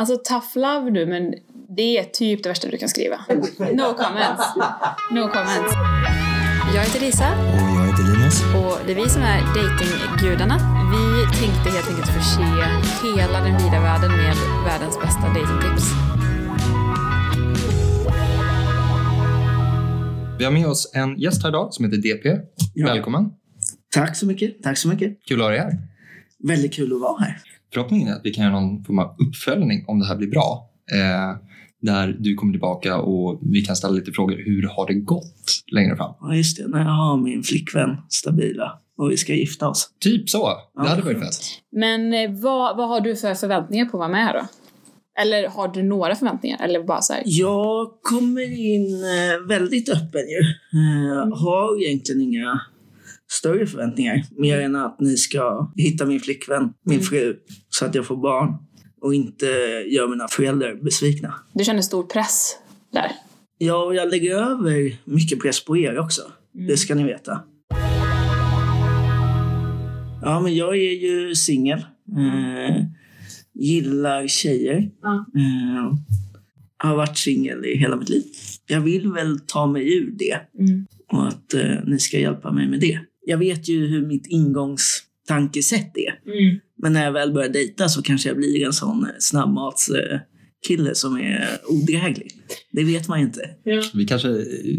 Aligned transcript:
Alltså 0.00 0.16
tough 0.16 0.58
love 0.58 0.90
du, 0.90 1.06
men 1.06 1.34
det 1.76 1.98
är 1.98 2.04
typ 2.04 2.42
det 2.42 2.48
värsta 2.48 2.68
du 2.68 2.78
kan 2.78 2.88
skriva. 2.88 3.16
No 3.58 3.94
comments. 4.02 4.56
No 5.10 5.20
comments. 5.28 5.74
Jag 6.74 6.82
heter 6.82 7.00
Lisa 7.00 7.28
Och 7.32 7.78
jag 7.78 7.86
heter 7.86 8.02
Linus. 8.02 8.42
och 8.42 8.86
det 8.86 8.92
är 8.92 8.96
vi 8.96 9.08
som 9.08 9.22
är 9.22 9.40
datinggudarna. 9.40 10.56
Vi 10.92 11.38
tänkte 11.38 11.70
helt 11.70 11.88
enkelt 11.90 12.08
förse 12.08 12.42
hela 13.08 13.40
den 13.40 13.56
vida 13.64 13.80
världen 13.80 14.10
med 14.10 14.36
världens 14.66 15.00
bästa 15.00 15.20
datingtips. 15.20 15.84
Vi 20.38 20.44
har 20.44 20.52
med 20.52 20.66
oss 20.66 20.90
en 20.94 21.18
gäst 21.18 21.42
här 21.42 21.48
idag 21.48 21.74
som 21.74 21.84
heter 21.84 21.98
DP. 21.98 22.28
Ja. 22.74 22.86
Välkommen. 22.86 23.30
Tack 23.94 24.16
så 24.16 24.26
mycket. 24.26 24.62
Tack 24.62 24.78
så 24.78 24.88
mycket. 24.88 25.18
Kul 25.28 25.40
att 25.40 25.44
ha 25.44 25.50
dig 25.50 25.58
här. 25.58 25.78
Väldigt 26.48 26.74
kul 26.74 26.92
att 26.92 27.00
vara 27.00 27.20
här. 27.20 27.49
Förhoppningen 27.74 28.08
är 28.08 28.12
att 28.12 28.20
vi 28.24 28.30
kan 28.30 28.44
göra 28.44 28.60
någon 28.60 28.84
form 28.84 28.98
av 28.98 29.16
uppföljning 29.28 29.84
om 29.86 29.98
det 29.98 30.06
här 30.06 30.16
blir 30.16 30.28
bra. 30.30 30.70
Eh, 30.92 31.36
där 31.82 32.16
du 32.18 32.34
kommer 32.34 32.52
tillbaka 32.52 32.98
och 32.98 33.40
vi 33.42 33.62
kan 33.62 33.76
ställa 33.76 33.94
lite 33.94 34.12
frågor. 34.12 34.36
Hur 34.44 34.68
har 34.68 34.86
det 34.86 34.94
gått 34.94 35.62
längre 35.72 35.96
fram? 35.96 36.14
Ja, 36.20 36.34
just 36.34 36.56
det. 36.56 36.68
När 36.68 36.78
jag 36.78 36.90
har 36.90 37.16
min 37.16 37.42
flickvän 37.42 37.96
stabila 38.08 38.78
och 38.98 39.10
vi 39.10 39.16
ska 39.16 39.34
gifta 39.34 39.68
oss. 39.68 39.90
Typ 40.00 40.28
så. 40.30 40.48
Det 40.48 40.54
Ja, 40.74 40.88
hade 40.88 41.02
varit 41.02 41.18
fett. 41.18 41.40
Men 41.72 42.12
eh, 42.14 42.30
vad, 42.30 42.76
vad 42.76 42.88
har 42.88 43.00
du 43.00 43.16
för 43.16 43.34
förväntningar 43.34 43.84
på 43.84 43.96
att 43.96 43.98
vara 43.98 44.08
med 44.08 44.24
här 44.24 44.34
då? 44.34 44.46
Eller 45.22 45.48
har 45.48 45.68
du 45.68 45.82
några 45.82 46.14
förväntningar? 46.14 46.58
Eller 46.64 46.84
bara 46.84 47.00
så 47.00 47.12
här, 47.12 47.22
Jag 47.26 47.90
kommer 48.02 48.74
in 48.74 48.86
eh, 49.04 49.48
väldigt 49.48 49.88
öppen 49.88 50.20
ju. 50.20 50.40
Eh, 50.80 51.38
har 51.38 51.84
egentligen 51.86 52.20
inga 52.22 52.60
större 53.30 53.66
förväntningar. 53.66 54.22
Mer 54.38 54.60
än 54.60 54.76
att 54.76 55.00
ni 55.00 55.16
ska 55.16 55.72
hitta 55.76 56.06
min 56.06 56.20
flickvän, 56.20 56.72
min 56.84 56.94
Mm. 56.98 57.06
fru, 57.06 57.36
så 57.68 57.84
att 57.84 57.94
jag 57.94 58.06
får 58.06 58.16
barn. 58.16 58.54
Och 59.00 59.14
inte 59.14 59.46
gör 59.86 60.08
mina 60.08 60.28
föräldrar 60.28 60.74
besvikna. 60.84 61.34
du 61.52 61.64
känner 61.64 61.82
stor 61.82 62.02
press 62.02 62.56
där? 62.92 63.12
Ja, 63.58 63.84
och 63.84 63.94
jag 63.94 64.10
lägger 64.10 64.36
över 64.36 64.96
mycket 65.04 65.40
press 65.42 65.64
på 65.64 65.76
er 65.76 65.98
också. 65.98 66.22
Det 66.68 66.76
ska 66.76 66.94
ni 66.94 67.04
veta. 67.04 67.40
Ja, 70.22 70.40
men 70.40 70.54
jag 70.54 70.76
är 70.76 70.92
ju 70.92 71.34
singel. 71.34 71.78
Eh, 72.16 72.84
gillar 73.54 74.26
tjejer. 74.28 74.90
Ja. 75.02 75.26
Eh, 75.36 75.94
har 76.76 76.96
varit 76.96 77.18
singel 77.18 77.64
i 77.64 77.76
hela 77.76 77.96
mitt 77.96 78.08
liv. 78.08 78.22
Jag 78.66 78.80
vill 78.80 79.12
väl 79.12 79.40
ta 79.46 79.66
mig 79.66 79.94
ur 79.98 80.10
det 80.18 80.40
Mm. 80.58 80.86
och 81.12 81.28
att 81.28 81.54
eh, 81.54 81.84
ni 81.86 81.98
ska 81.98 82.18
hjälpa 82.18 82.52
mig 82.52 82.68
med 82.68 82.80
det. 82.80 83.00
Jag 83.30 83.38
vet 83.38 83.68
ju 83.68 83.86
hur 83.86 84.06
mitt 84.06 84.26
ingångstankesätt 84.26 85.96
är. 85.96 86.30
Mm. 86.32 86.60
Men 86.82 86.92
när 86.92 87.04
jag 87.04 87.12
väl 87.12 87.32
börjar 87.32 87.48
dejta 87.48 87.88
så 87.88 88.02
kanske 88.02 88.28
jag 88.28 88.36
blir 88.36 88.66
en 88.66 88.72
sån 88.72 89.04
eh, 89.04 89.10
snabbmatskille 89.18 90.20
kille 90.66 90.94
som 90.94 91.16
är 91.16 91.48
odräglig. 91.68 92.32
Det 92.72 92.84
vet 92.84 93.08
man 93.08 93.20
ju 93.20 93.26
inte. 93.26 93.50
Vi 93.94 94.04
kanske 94.04 94.28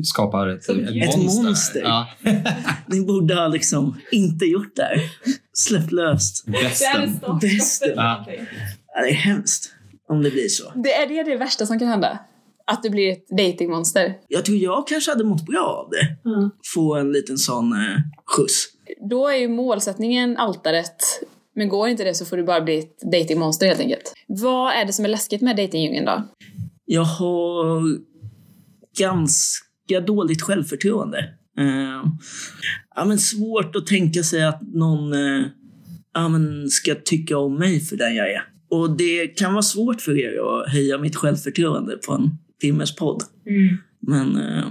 skapar 0.03 0.47
ett, 0.47 0.63
Som 0.63 0.79
ett, 0.79 0.89
ett 0.89 1.17
monster. 1.17 1.43
monster. 1.43 1.81
Ja. 1.81 2.07
Ni 2.87 3.01
borde 3.01 3.35
ha 3.35 3.47
liksom 3.47 3.97
inte 4.11 4.45
gjort 4.45 4.75
det 4.75 4.83
här. 4.83 5.01
Släppt 5.53 5.91
löst. 5.91 6.45
Bästen. 6.45 7.19
Ja. 7.95 8.25
Ja, 8.93 9.01
det 9.03 9.09
är 9.09 9.13
hemskt 9.13 9.73
om 10.09 10.23
det 10.23 10.31
blir 10.31 10.47
så. 10.47 10.71
Det 10.75 10.93
är 10.93 11.07
det 11.07 11.23
det 11.23 11.37
värsta 11.37 11.65
som 11.65 11.79
kan 11.79 11.87
hända? 11.87 12.19
Att 12.71 12.83
du 12.83 12.89
blir 12.89 13.11
ett 13.11 13.27
datingmonster? 13.27 14.13
Jag 14.27 14.45
tror 14.45 14.57
jag 14.57 14.87
kanske 14.87 15.11
hade 15.11 15.23
mått 15.23 15.45
bra 15.45 15.85
av 15.85 15.89
det. 15.89 16.17
Få 16.73 16.95
en 16.95 17.11
liten 17.11 17.37
sån 17.37 17.73
eh, 17.73 17.97
skjuts. 18.25 18.67
Då 19.09 19.27
är 19.27 19.35
ju 19.35 19.47
målsättningen 19.47 20.37
altaret. 20.37 20.95
Men 21.55 21.69
går 21.69 21.89
inte 21.89 22.03
det 22.03 22.13
så 22.13 22.25
får 22.25 22.37
du 22.37 22.43
bara 22.43 22.61
bli 22.61 22.79
ett 22.79 22.99
datingmonster 23.11 23.67
helt 23.67 23.79
enkelt. 23.79 24.13
Vad 24.27 24.73
är 24.73 24.85
det 24.85 24.93
som 24.93 25.05
är 25.05 25.09
läskigt 25.09 25.41
med 25.41 25.55
datingdjungeln 25.55 26.05
då? 26.05 26.23
Jag 26.85 27.03
har 27.03 27.97
ganska 28.99 29.99
dåligt 30.07 30.41
självförtroende. 30.41 31.17
Eh, 31.57 32.11
ja, 32.95 33.05
men 33.05 33.19
svårt 33.19 33.75
att 33.75 33.87
tänka 33.87 34.23
sig 34.23 34.43
att 34.43 34.61
någon 34.73 35.13
eh, 35.13 35.45
ja, 36.13 36.27
men 36.27 36.69
ska 36.69 36.95
tycka 36.95 37.37
om 37.37 37.55
mig 37.55 37.79
för 37.79 37.97
den 37.97 38.15
jag 38.15 38.31
är. 38.31 38.43
Och 38.69 38.97
det 38.97 39.27
kan 39.27 39.53
vara 39.53 39.63
svårt 39.63 40.01
för 40.01 40.19
er 40.19 40.39
att 40.39 40.73
höja 40.73 40.97
mitt 40.97 41.15
självförtroende 41.15 41.97
på 41.97 42.13
en 42.13 42.37
timmes 42.61 42.95
podd. 42.95 43.23
Men 44.07 44.35
eh, 44.35 44.65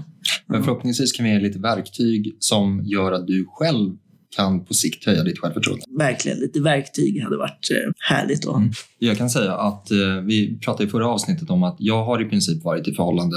Men 0.47 0.65
förhoppningsvis 0.65 1.13
kan 1.13 1.25
vi 1.25 1.33
ge 1.33 1.41
lite 1.41 1.59
verktyg 1.59 2.37
som 2.39 2.83
gör 2.85 3.13
att 3.13 3.27
du 3.27 3.47
själv 3.49 3.97
kan 4.37 4.65
på 4.65 4.75
sikt 4.75 5.07
höja 5.07 5.23
ditt 5.23 5.39
självförtroende. 5.39 5.85
verkligen, 5.99 6.39
lite 6.39 6.61
verktyg 6.61 7.23
hade 7.23 7.37
varit 7.37 7.71
eh, 7.71 7.93
härligt 8.09 8.47
att. 8.47 8.57
Mm. 8.57 8.71
Jag 8.99 9.19
kan 9.19 9.31
säga 9.31 9.53
att 9.53 9.91
eh, 9.91 10.21
vi 10.25 10.59
pratade 10.59 10.85
i 10.85 10.91
förra 10.91 11.09
avsnittet 11.09 11.51
om 11.51 11.63
att 11.63 11.77
jag 11.79 12.05
har 12.05 12.23
i 12.23 12.25
princip 12.25 12.65
varit 12.65 12.89
i 12.89 12.95
förhållande 12.95 13.37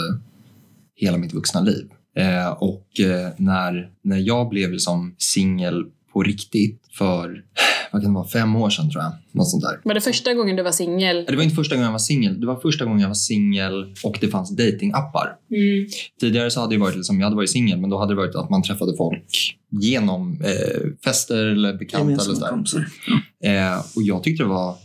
hela 0.95 1.17
mitt 1.17 1.33
vuxna 1.33 1.61
liv. 1.61 1.89
Eh, 2.17 2.49
och 2.49 2.87
när, 3.37 3.89
när 4.01 4.17
jag 4.17 4.49
blev 4.49 4.71
liksom 4.71 5.15
singel 5.17 5.85
på 6.13 6.23
riktigt 6.23 6.81
för, 6.97 7.43
vad 7.93 8.01
kan 8.01 8.11
det 8.11 8.15
vara, 8.15 8.27
fem 8.27 8.55
år 8.55 8.69
sedan 8.69 8.91
tror 8.91 9.03
jag. 9.03 9.13
Något 9.31 9.49
sånt 9.49 9.63
där. 9.63 9.79
Var 9.83 9.93
det 9.93 10.01
första 10.01 10.33
gången 10.33 10.55
du 10.55 10.63
var 10.63 10.71
singel? 10.71 11.25
Det 11.27 11.35
var 11.35 11.43
inte 11.43 11.55
första 11.55 11.75
gången 11.75 11.85
jag 11.85 11.91
var 11.91 11.99
singel. 11.99 12.39
Det 12.39 12.47
var 12.47 12.59
första 12.59 12.85
gången 12.85 12.99
jag 12.99 13.07
var 13.07 13.13
singel 13.13 13.95
och 14.03 14.17
det 14.21 14.27
fanns 14.27 14.55
datingappar. 14.55 15.35
Mm. 15.51 15.87
Tidigare 16.19 16.51
så 16.51 16.61
hade 16.61 16.75
det 16.75 16.79
varit 16.79 16.95
liksom, 16.95 17.19
jag 17.19 17.25
hade 17.25 17.35
varit 17.35 17.49
singel 17.49 17.79
men 17.79 17.89
då 17.89 17.97
hade 17.97 18.11
det 18.11 18.17
varit 18.17 18.35
att 18.35 18.49
man 18.49 18.63
träffade 18.63 18.97
folk 18.97 19.57
genom 19.69 20.41
eh, 20.41 20.89
fester 21.03 21.45
eller 21.45 21.73
bekanta 21.73 22.11
eller 22.11 22.17
sådär. 22.17 22.49
kompisar. 22.49 22.85
Eh, 23.43 23.79
och 23.95 24.03
jag 24.03 24.23
tyckte 24.23 24.43
det 24.43 24.49
var 24.49 24.75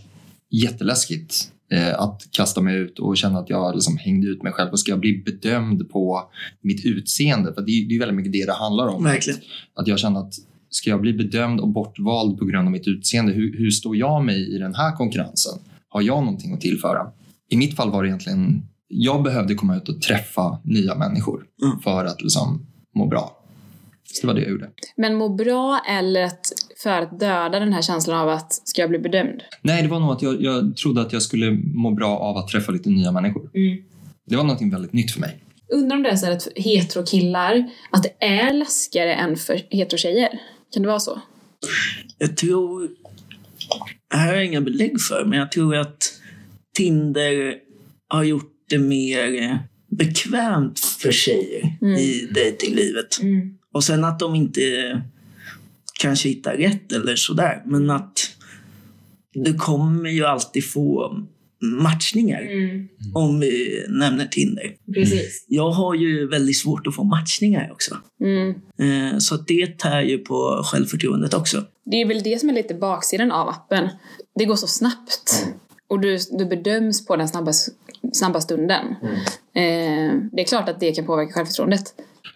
jätteläskigt 0.51 1.35
eh, 1.73 2.01
att 2.01 2.23
kasta 2.31 2.61
mig 2.61 2.77
ut 2.77 2.99
och 2.99 3.17
känna 3.17 3.39
att 3.39 3.51
jag 3.51 3.75
liksom 3.75 3.97
hängde 3.97 4.27
ut 4.27 4.43
mig 4.43 4.53
själv. 4.53 4.71
Och 4.71 4.81
ska 4.81 4.91
jag 4.91 5.01
bli 5.01 5.23
bedömd 5.27 5.91
på 5.91 6.31
mitt 6.61 6.87
utseende? 6.87 7.55
För 7.55 7.63
det 7.63 7.73
är, 7.73 7.89
det 7.89 7.95
är 7.95 7.99
väldigt 7.99 8.17
mycket 8.17 8.33
det 8.33 8.47
det 8.47 8.53
handlar 8.53 8.87
om. 8.87 9.05
Verkligen. 9.05 9.41
Att 9.75 9.87
jag 9.87 9.99
känner 9.99 10.21
att 10.21 10.35
ska 10.71 10.91
jag 10.91 11.01
bli 11.01 11.13
bedömd 11.13 11.61
och 11.61 11.69
bortvald 11.69 12.39
på 12.39 12.45
grund 12.45 12.67
av 12.67 12.73
mitt 12.73 12.89
utseende? 12.89 13.33
Hur, 13.33 13.59
hur 13.59 13.71
står 13.71 13.97
jag 13.97 14.25
mig 14.25 14.55
i 14.55 14.59
den 14.59 14.75
här 14.75 14.97
konkurrensen? 14.97 15.59
Har 15.89 16.03
jag 16.03 16.25
någonting 16.25 16.53
att 16.55 16.61
tillföra? 16.61 17.07
I 17.51 17.57
mitt 17.57 17.77
fall 17.77 17.91
var 17.91 18.03
det 18.03 18.09
egentligen, 18.09 18.63
jag 18.89 19.23
behövde 19.23 19.55
komma 19.55 19.77
ut 19.77 19.89
och 19.89 20.03
träffa 20.03 20.61
nya 20.65 20.95
människor 20.95 21.45
Mm. 21.65 21.79
för 21.81 22.05
att 22.05 22.23
liksom 22.23 22.67
må 22.95 23.07
bra. 23.07 23.35
Så 24.13 24.21
det 24.21 24.27
var 24.27 24.35
det 24.35 24.41
jag 24.41 24.51
gjorde. 24.51 24.71
Men 24.97 25.15
må 25.15 25.29
bra 25.29 25.81
eller 25.89 26.23
att, 26.23 26.53
för 26.83 27.03
att 27.03 27.21
döda 27.21 27.61
den 27.61 27.73
här 27.73 27.83
känslan 27.83 28.19
av 28.19 28.29
att 28.29 28.53
ska 28.69 28.81
jag 28.81 28.91
bli 28.91 28.99
bedömd? 28.99 29.43
Nej, 29.63 29.83
det 29.83 29.89
var 29.89 30.01
nog 30.01 30.11
att 30.11 30.23
jag, 30.23 30.43
jag 30.43 30.77
trodde 30.77 31.01
att 31.01 31.13
jag 31.13 31.23
skulle 31.23 31.51
må 31.75 31.91
bra 31.91 32.19
av 32.19 32.37
att 32.37 32.49
träffa 32.49 32.73
lite 32.73 32.91
nya 32.91 33.13
människor. 33.13 33.51
Mm. 33.55 33.83
Det 34.27 34.37
var 34.37 34.43
någonting 34.45 34.71
väldigt 34.71 34.93
nytt 34.93 35.11
för 35.11 35.21
mig. 35.21 35.45
Undrar 35.73 35.97
om 35.97 36.03
det 36.03 36.09
är 36.11 36.17
så 36.17 36.33
att 36.33 36.49
hetero-killar, 36.57 37.71
att 37.91 38.03
det 38.03 38.27
är 38.27 38.53
läskigare 38.53 39.15
än 39.15 39.37
för 39.37 39.61
hetero-tjejer? 39.71 40.29
Kan 40.73 40.83
det 40.83 40.89
vara 40.89 41.01
så? 41.01 41.21
Jag 42.19 42.37
tror... 42.37 42.89
Det 44.11 44.17
här 44.17 44.27
har 44.27 44.35
jag 44.35 44.47
inga 44.47 44.61
belägg 44.61 45.01
för, 45.01 45.25
men 45.25 45.39
jag 45.39 45.53
tror 45.53 45.77
att 45.77 46.13
Tinder 46.75 47.55
har 48.09 48.25
gjort 48.25 48.53
det 48.69 48.79
mer 48.79 49.59
bekvämt 49.91 50.81
för 50.81 51.13
tjejer 51.13 51.77
Mm. 51.81 51.95
i 51.97 52.29
dejtinglivet. 52.35 53.21
Mm. 53.23 53.59
Och 53.73 53.85
sen 53.85 54.05
att 54.05 54.19
de 54.19 54.35
inte 54.35 55.03
kanske 56.01 56.29
hittar 56.29 56.57
rätt 56.57 56.93
eller 56.93 57.17
sådär, 57.17 57.63
men 57.67 57.91
att 57.91 58.31
du 59.35 59.55
kommer 59.55 60.11
ju 60.11 60.25
alltid 60.25 60.65
få 60.71 61.17
matchningar 61.61 62.41
Mm. 62.43 62.89
om 63.15 63.41
vi 63.41 63.85
nämner 63.89 64.25
Tinder. 64.27 64.75
Precis. 64.95 65.45
Jag 65.49 65.71
har 65.71 65.95
ju 65.95 66.29
väldigt 66.29 66.57
svårt 66.57 66.87
att 66.87 66.95
få 66.95 67.05
matchningar 67.05 67.71
också. 67.73 67.97
Mm. 68.21 68.49
Eh, 69.13 69.19
Så 69.19 69.37
det 69.37 69.79
tär 69.79 70.01
ju 70.03 70.19
på 70.19 70.63
självförtroendet 70.65 71.35
också. 71.35 71.65
Det 71.85 71.97
är 71.97 72.07
väl 72.07 72.23
det 72.23 72.41
som 72.41 72.49
är 72.49 72.53
lite 72.53 72.75
baksidan 72.75 73.33
av 73.33 73.49
appen. 73.49 73.89
Det 74.39 74.45
går 74.45 74.57
så 74.57 74.67
snabbt. 74.67 75.47
Och 75.89 76.01
du, 76.01 76.19
du 76.39 76.45
bedöms 76.47 77.07
på 77.07 77.17
den 77.17 77.29
snabba, 77.29 77.53
snabba 78.13 78.41
stunden. 78.41 78.87
Eh, 79.55 80.13
det 80.33 80.43
är 80.43 80.45
klart 80.49 80.69
att 80.69 80.81
det 80.81 80.93
kan 80.93 81.07
påverka 81.07 81.33
självförtroendet. 81.33 81.85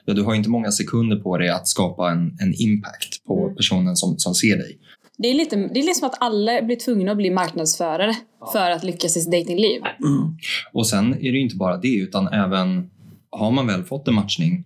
Ja, 0.05 0.15
du 0.15 0.23
har 0.23 0.35
inte 0.35 0.51
många 0.51 0.71
sekunder 0.71 1.17
på 1.17 1.39
dig 1.39 1.49
att 1.49 1.69
skapa 1.69 2.11
en, 2.11 2.37
en 2.41 2.55
impact 2.55 3.25
på 3.27 3.43
Mm. 3.45 3.57
personen 3.57 3.97
som, 3.97 4.19
som 4.19 4.35
ser 4.35 4.57
dig. 4.57 4.79
Det 5.19 5.29
är, 5.29 5.35
lite, 5.35 5.57
det 5.57 5.81
är 5.81 5.85
liksom 5.85 6.07
att 6.09 6.17
alla 6.21 6.63
blir 6.63 6.77
tvungna 6.77 7.11
att 7.11 7.17
bli 7.17 7.31
marknadsförare 7.31 8.15
för 8.53 8.71
att 8.71 8.85
lyckas 8.85 9.17
i 9.17 9.21
sitt 9.21 9.33
datingliv. 9.33 9.81
Mm. 9.81 10.37
Och 10.73 10.87
sen 10.87 11.15
är 11.15 11.19
det 11.33 11.39
ju 11.39 11.41
inte 11.41 11.57
bara 11.57 11.77
det, 11.77 11.95
utan 11.97 12.29
även 12.29 12.91
har 13.31 13.51
man 13.51 13.67
väl 13.67 13.85
fått 13.85 14.09
en 14.09 14.15
matchning, 14.15 14.65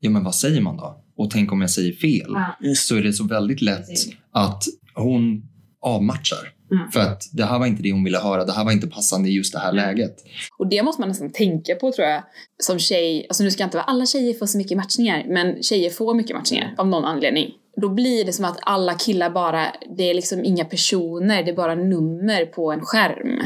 ja 0.00 0.10
men 0.10 0.24
vad 0.24 0.34
säger 0.34 0.60
man 0.60 0.76
då? 0.76 1.00
Och 1.16 1.30
tänk 1.30 1.52
om 1.52 1.60
jag 1.60 1.70
säger 1.70 1.92
fel? 1.92 2.34
Just 2.60 2.88
Så 2.88 2.96
är 2.96 3.02
det 3.02 3.12
så 3.12 3.24
väldigt 3.24 3.62
lätt 3.62 3.88
att 4.32 4.64
hon 4.94 5.42
avmatchar. 5.80 6.52
Mm. 6.72 6.90
För 6.90 7.00
att 7.00 7.28
det 7.32 7.44
här 7.44 7.58
var 7.58 7.66
inte 7.66 7.82
det 7.82 7.92
hon 7.92 8.04
ville 8.04 8.18
höra, 8.18 8.44
det 8.44 8.52
här 8.52 8.64
var 8.64 8.72
inte 8.72 8.86
passande 8.86 9.28
i 9.28 9.32
just 9.32 9.52
det 9.52 9.58
här 9.58 9.72
Mm. 9.72 9.84
läget. 9.84 10.16
Och 10.58 10.68
det 10.68 10.82
måste 10.82 11.02
man 11.02 11.08
nästan 11.08 11.32
tänka 11.32 11.74
på 11.74 11.92
tror 11.92 12.08
jag. 12.08 12.22
Som 12.62 12.78
tjej, 12.78 13.26
alltså 13.28 13.44
nu 13.44 13.50
ska 13.50 13.64
inte 13.64 13.76
vara 13.76 13.84
alla 13.84 14.06
tjejer 14.06 14.34
får 14.34 14.46
så 14.46 14.58
mycket 14.58 14.76
matchningar, 14.76 15.24
men 15.28 15.62
tjejer 15.62 15.90
får 15.90 16.14
mycket 16.14 16.36
matchningar 16.36 16.74
av 16.78 16.88
någon 16.88 17.04
anledning. 17.04 17.50
Då 17.80 17.88
blir 17.88 18.24
det 18.24 18.32
som 18.32 18.44
att 18.44 18.58
alla 18.62 18.94
killar 18.94 19.30
bara, 19.30 19.66
det 19.96 20.10
är 20.10 20.14
liksom 20.14 20.44
inga 20.44 20.64
personer, 20.64 21.42
det 21.42 21.50
är 21.50 21.56
bara 21.56 21.74
nummer 21.74 22.46
på 22.46 22.72
en 22.72 22.80
skärm. 22.80 23.42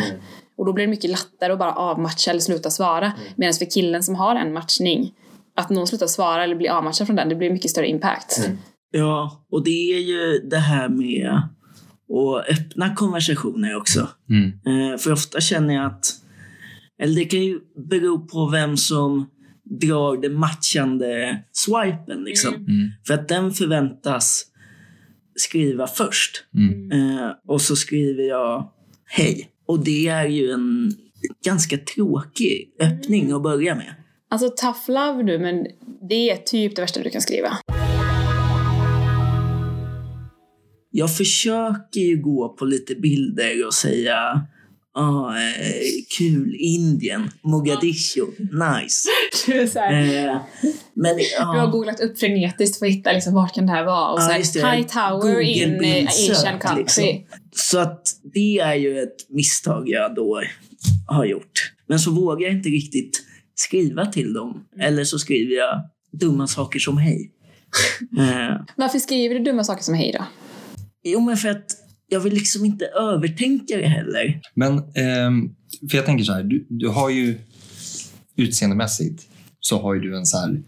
Och 0.57 0.67
då 0.67 0.73
blir 0.73 0.87
det 0.87 0.91
mycket 0.91 1.11
lättare 1.11 1.53
att 1.53 1.59
bara 1.59 1.73
avmatcha 1.73 2.31
eller 2.31 2.41
sluta 2.41 2.71
svara. 2.71 3.07
Mm. 3.07 3.19
Medan 3.37 3.55
för 3.55 3.71
killen 3.71 4.03
som 4.03 4.15
har 4.15 4.37
en 4.37 4.53
matchning, 4.53 5.13
att 5.57 5.71
någon 5.71 5.87
slutar 5.87 6.07
svara 6.07 6.45
eller 6.45 6.55
blir 6.55 6.71
avmatchad 6.71 7.07
från 7.07 7.17
den, 7.17 7.29
det 7.29 7.35
blir 7.35 7.51
mycket 7.51 7.71
större 7.71 7.89
impact. 7.89 8.39
Mm. 8.47 8.59
Ja, 8.91 9.45
och 9.51 9.65
det 9.65 9.95
är 9.95 10.01
ju 10.01 10.39
det 10.39 10.59
här 10.59 10.89
med 10.89 11.29
att 11.29 12.59
öppna 12.59 12.95
konversationer 12.95 13.77
också. 13.77 14.09
Mm. 14.31 14.93
Eh, 14.93 14.99
för 14.99 15.13
ofta 15.13 15.41
känner 15.41 15.75
jag 15.75 15.87
att, 15.87 16.07
eller 17.03 17.15
det 17.15 17.25
kan 17.25 17.45
ju 17.45 17.61
bero 17.91 18.27
på 18.27 18.49
vem 18.49 18.77
som 18.77 19.31
drar 19.81 20.23
den 20.23 20.35
matchande 20.35 21.43
swipen. 21.53 22.25
Liksom. 22.25 22.55
Mm. 22.55 22.91
För 23.07 23.15
att 23.15 23.29
den 23.29 23.53
förväntas 23.53 24.47
skriva 25.37 25.87
först. 25.87 26.45
Mm. 26.55 26.93
Eh, 26.93 27.31
och 27.47 27.61
så 27.61 27.77
skriver 27.77 28.23
jag 28.23 28.73
hej. 29.07 29.49
Och 29.67 29.85
det 29.85 30.09
är 30.09 30.27
ju 30.27 30.51
en 30.51 30.93
ganska 31.45 31.79
tråkig 31.79 32.71
öppning 32.81 33.33
att 33.33 33.43
börja 33.43 33.75
med. 33.75 33.95
Alltså 34.31 34.49
tough 34.49 34.91
love 34.91 35.23
nu, 35.23 35.39
men 35.39 35.67
det 36.09 36.31
är 36.31 36.37
typ 36.37 36.77
det 36.77 36.83
värsta 36.83 37.03
du 37.03 37.11
kan 37.11 37.21
skriva. 37.21 37.59
Jag 40.91 41.17
försöker 41.17 42.01
ju 42.01 42.17
gå 42.17 42.49
på 42.49 42.65
lite 42.65 42.95
bilder 42.95 43.67
och 43.67 43.75
säga 43.75 44.47
ah, 44.95 45.37
eh, 45.37 45.83
kul 46.19 46.57
Indien, 46.59 47.31
Mogadishu, 47.43 48.27
nice. 48.39 49.09
Du, 49.47 49.69
så 49.69 49.79
här, 49.79 49.93
Eh, 50.29 50.37
men 50.95 51.17
du 51.17 51.45
har 51.45 51.67
googlat 51.71 52.01
upp 52.01 52.19
frenetiskt 52.19 52.79
för 52.79 52.87
att 52.87 52.93
hitta 52.93 53.13
liksom, 53.13 53.35
vart 53.35 53.55
kan 53.55 53.67
det 53.67 53.73
här 53.73 53.85
vara. 53.85 54.13
Och 54.13 54.21
Ja, 54.21 54.45
så 54.45 54.61
här. 54.61 54.77
High 54.77 54.87
Tower 54.89 55.41
in 55.41 55.85
eh, 55.85 56.07
Asian 56.07 56.59
country. 56.61 56.83
liksom. 56.83 57.39
så 57.57 57.79
att 57.79 58.03
det 58.35 58.59
är 58.59 58.75
ju 58.75 58.99
ett 59.03 59.17
misstag 59.29 59.89
jag 59.89 60.15
då 60.15 60.43
har 61.07 61.25
gjort. 61.25 61.73
Men 61.89 61.99
så 61.99 62.11
vågar 62.11 62.47
jag 62.47 62.57
inte 62.57 62.69
riktigt 62.69 63.23
skriva 63.55 64.07
till 64.07 64.33
dem. 64.33 64.65
Eller 64.81 65.05
så 65.05 65.19
skriver 65.19 65.55
jag 65.57 65.83
dumma 66.13 66.47
saker 66.47 66.79
som 66.79 66.99
hej. 66.99 67.31
Eh, 68.19 68.57
Varför 68.77 68.99
skriver 68.99 69.35
du 69.35 69.45
dumma 69.45 69.65
saker 69.65 69.83
som 69.83 69.95
hej 69.95 70.13
då? 70.19 70.25
jo, 71.05 71.21
men 71.21 71.37
för 71.37 71.49
att 71.49 71.65
jag 72.13 72.21
vill 72.21 72.33
liksom 72.35 72.65
inte 72.65 72.85
övertänka 72.87 73.77
det 73.77 73.87
heller. 73.89 74.41
Men, 74.55 74.79
ehm, 74.95 75.55
för 75.91 75.97
jag 75.97 76.07
tänker 76.07 76.25
så 76.25 76.33
här, 76.33 76.43
du, 76.43 76.67
du 76.69 76.89
har 76.89 77.11
ju 77.11 77.39
utseendemässigt 78.37 79.27
så 79.61 79.79
har 79.83 79.95
ju 79.95 80.01
du 80.01 80.17
en 80.17 80.27
så 80.27 80.39
här, 80.39 80.63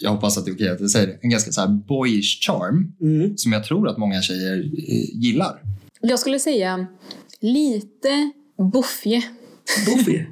jag 0.00 0.10
hoppas 0.10 0.38
att 0.38 0.44
det 0.44 0.50
är 0.50 0.54
okej 0.54 0.68
att 0.68 0.80
jag 0.80 0.90
säger 0.90 1.06
det, 1.06 1.18
en 1.22 1.30
ganska 1.30 1.52
så 1.52 1.60
här 1.60 1.68
boyish 1.68 2.40
charm 2.46 2.92
Mm. 3.00 3.36
som 3.36 3.52
jag 3.52 3.64
tror 3.64 3.88
att 3.88 3.98
många 3.98 4.22
tjejer 4.22 4.58
eh, 4.58 5.22
gillar. 5.22 5.62
Jag 6.00 6.18
skulle 6.18 6.38
säga 6.38 6.86
lite 7.40 8.32
boffje. 8.72 9.22
Buffy? 9.86 10.18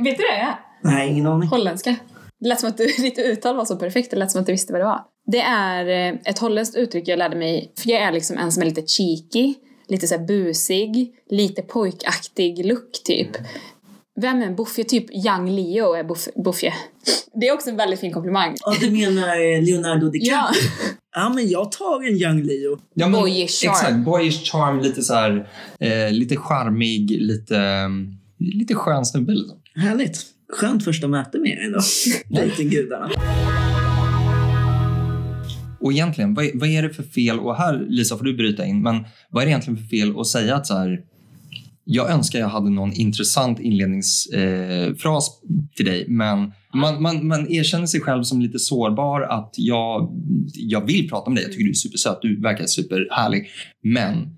Vet 0.00 0.16
du 0.16 0.22
det? 0.22 0.58
Nej, 0.82 1.10
ingen 1.10 1.26
aning. 1.26 1.48
Holländska. 1.48 1.96
Det 2.40 2.48
lät 2.48 2.60
som 2.60 2.68
att 2.68 2.76
du, 2.76 2.86
ditt 2.86 3.18
uttal 3.18 3.56
var 3.56 3.64
så 3.64 3.76
perfekt, 3.76 4.10
det 4.10 4.16
lät 4.16 4.30
som 4.30 4.40
att 4.40 4.46
du 4.46 4.52
visste 4.52 4.72
vad 4.72 4.80
det 4.80 4.84
var. 4.84 5.00
Det 5.26 5.40
är 5.40 5.86
eh, 5.86 6.18
ett 6.24 6.38
holländskt 6.38 6.76
uttryck 6.76 7.08
jag 7.08 7.18
lärde 7.18 7.36
mig, 7.36 7.72
för 7.78 7.90
jag 7.90 8.00
är 8.00 8.12
liksom 8.12 8.38
en 8.38 8.52
som 8.52 8.62
är 8.62 8.66
lite 8.66 8.82
cheeky, 8.86 9.54
lite 9.88 10.06
så 10.06 10.18
busig, 10.18 11.12
lite 11.30 11.62
pojkaktig 11.62 12.66
look 12.66 12.92
typ. 13.04 13.30
Vem 14.20 14.42
är 14.42 14.46
en 14.46 14.56
buffje? 14.56 14.84
Typ 14.84 15.26
Young 15.26 15.50
Leo 15.50 15.92
är 15.92 16.04
buff, 16.04 16.28
buffje. 16.44 16.74
Det 17.34 17.48
är 17.48 17.54
också 17.54 17.70
en 17.70 17.76
väldigt 17.76 18.00
fin 18.00 18.12
komplimang. 18.12 18.56
Ja, 18.60 18.76
du 18.80 18.90
menar 18.90 19.60
Leonardo 19.62 20.10
DiCaprio? 20.10 20.32
Ja. 20.32 20.50
Ja, 21.18 21.32
men 21.34 21.48
jag 21.48 21.72
tar 21.72 22.08
en 22.08 22.16
Young 22.16 22.42
Leo. 22.42 22.78
Ja, 22.94 23.08
men, 23.08 23.20
Boyish 23.20 23.62
charm. 23.62 23.70
Exakt, 23.70 23.96
boyish 23.96 24.52
charm, 24.52 24.80
lite 24.80 25.02
så 25.02 25.14
här, 25.14 25.48
eh, 25.80 26.12
lite 26.12 26.36
charmig, 26.36 27.10
lite, 27.10 27.56
mm, 27.56 28.16
lite 28.38 28.74
skön 28.74 29.06
snubbe. 29.06 29.32
Liksom. 29.32 29.58
Härligt. 29.74 30.22
Skönt 30.52 30.84
första 30.84 31.08
möte 31.08 31.38
med 31.38 31.50
er 31.50 31.72
då. 31.72 31.80
Dejtinggudarna. 32.36 33.10
Och 35.86 35.92
egentligen, 35.92 36.34
vad 36.34 36.44
är, 36.44 36.50
vad 36.54 36.68
är 36.68 36.82
det 36.82 36.90
för 36.90 37.02
fel, 37.02 37.38
och 37.38 37.56
här 37.56 37.86
Lisa 37.88 38.16
får 38.16 38.24
du 38.24 38.36
bryta 38.36 38.66
in, 38.66 38.82
men 38.82 39.04
vad 39.30 39.42
är 39.42 39.46
det 39.46 39.50
egentligen 39.50 39.76
för 39.76 39.86
fel 39.86 40.20
att 40.20 40.26
säga 40.26 40.56
att 40.56 40.66
så 40.66 40.74
här, 40.74 41.00
jag 41.84 42.10
önskar 42.10 42.38
jag 42.38 42.48
hade 42.48 42.70
någon 42.70 42.92
intressant 42.92 43.60
inledningsfras 43.60 45.28
eh, 45.28 45.48
till 45.76 45.86
dig, 45.86 46.04
men 46.08 46.52
man, 46.74 47.02
man, 47.02 47.26
man 47.26 47.52
erkänner 47.52 47.86
sig 47.86 48.00
själv 48.00 48.22
som 48.22 48.40
lite 48.40 48.58
sårbar, 48.58 49.22
att 49.22 49.54
jag, 49.56 50.10
jag 50.54 50.86
vill 50.86 51.08
prata 51.08 51.30
med 51.30 51.36
dig, 51.36 51.44
jag 51.44 51.52
tycker 51.52 51.64
du 51.64 51.70
är 51.70 51.74
supersöt, 51.74 52.18
du 52.22 52.40
verkar 52.40 52.66
superhärlig, 52.66 53.48
men 53.82 54.36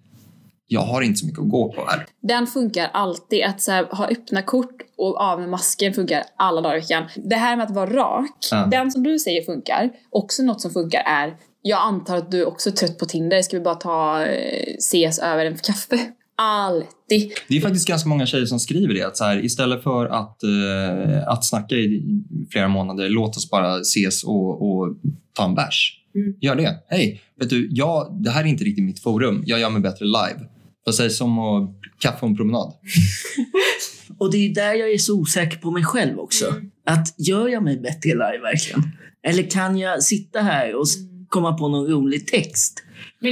jag 0.68 0.80
har 0.80 1.02
inte 1.02 1.18
så 1.18 1.26
mycket 1.26 1.40
att 1.42 1.48
gå 1.48 1.72
på 1.72 1.84
här. 1.88 2.06
Den 2.20 2.46
funkar 2.46 2.90
alltid. 2.92 3.44
Att 3.44 3.62
så 3.62 3.72
här, 3.72 3.84
ha 3.84 4.06
öppna 4.08 4.42
kort 4.42 4.74
och 4.98 5.20
av 5.20 5.40
med 5.40 5.48
masken 5.48 5.94
funkar 5.94 6.22
alla 6.36 6.60
dagar 6.60 6.76
i 6.76 6.80
veckan. 6.80 7.04
Det 7.16 7.36
här 7.36 7.56
med 7.56 7.66
att 7.66 7.74
vara 7.74 7.90
rak, 7.90 8.30
Ja. 8.50 8.66
den 8.70 8.92
som 8.92 9.02
du 9.02 9.18
säger 9.18 9.42
funkar. 9.42 9.90
Också 10.10 10.42
något 10.42 10.60
som 10.60 10.70
funkar 10.70 11.02
är, 11.06 11.36
jag 11.62 11.80
antar 11.80 12.16
att 12.16 12.30
du 12.30 12.44
också 12.44 12.70
är 12.70 12.74
trött 12.74 12.98
på 12.98 13.04
Tinder. 13.06 13.42
Ska 13.42 13.56
vi 13.58 13.64
bara 13.64 13.74
ta 13.74 14.24
eh, 14.26 14.74
ses 14.78 15.18
över 15.18 15.46
en 15.46 15.56
kaffe? 15.56 15.98
Alltid. 16.36 17.32
Det 17.48 17.56
är 17.56 17.60
faktiskt 17.60 17.88
ganska 17.88 18.08
många 18.08 18.26
tjejer 18.26 18.46
som 18.46 18.60
skriver 18.60 18.94
det. 18.94 19.02
Att 19.02 19.16
så 19.16 19.24
här, 19.24 19.44
istället 19.44 19.82
för 19.82 20.06
att, 20.06 20.42
eh, 20.42 21.28
att 21.28 21.44
snacka 21.44 21.74
i 21.74 22.02
flera 22.50 22.68
månader, 22.68 23.08
låt 23.08 23.36
oss 23.36 23.50
bara 23.50 23.80
ses 23.80 24.24
och, 24.24 24.62
och 24.70 24.96
ta 25.32 25.44
en 25.44 25.54
bärs. 25.54 25.94
Mm. 26.14 26.34
Gör 26.40 26.54
det. 26.54 26.76
Hej, 26.88 27.20
vet 27.40 27.50
du, 27.50 27.68
jag, 27.70 28.16
det 28.24 28.30
här 28.30 28.40
är 28.44 28.46
inte 28.46 28.64
riktigt 28.64 28.84
mitt 28.84 29.00
forum. 29.02 29.42
Jag 29.46 29.60
gör 29.60 29.70
mig 29.70 29.82
bättre 29.82 30.04
live. 30.04 30.40
Vad 30.84 30.94
sägs 30.94 31.20
om 31.20 31.38
att 31.38 31.70
kaffe 31.98 32.18
och 32.22 32.28
en 32.28 32.36
promenad? 32.36 32.72
Och 34.18 34.32
det 34.32 34.38
är 34.38 34.54
där 34.54 34.74
jag 34.74 34.90
är 34.92 34.98
så 34.98 35.14
osäker 35.20 35.56
på 35.58 35.70
mig 35.70 35.84
själv 35.84 36.18
också. 36.18 36.54
Att 36.86 37.14
gör 37.18 37.48
jag 37.48 37.62
mig 37.62 37.76
bättre 37.78 38.08
live 38.10 38.38
verkligen? 38.42 38.82
Eller 39.26 39.50
kan 39.50 39.78
jag 39.78 40.02
sitta 40.02 40.40
här 40.40 40.74
och 40.74 40.82
s- 40.82 40.96
komma 41.28 41.52
på 41.52 41.68
någon 41.68 41.86
rolig 41.86 42.26
text? 42.26 42.82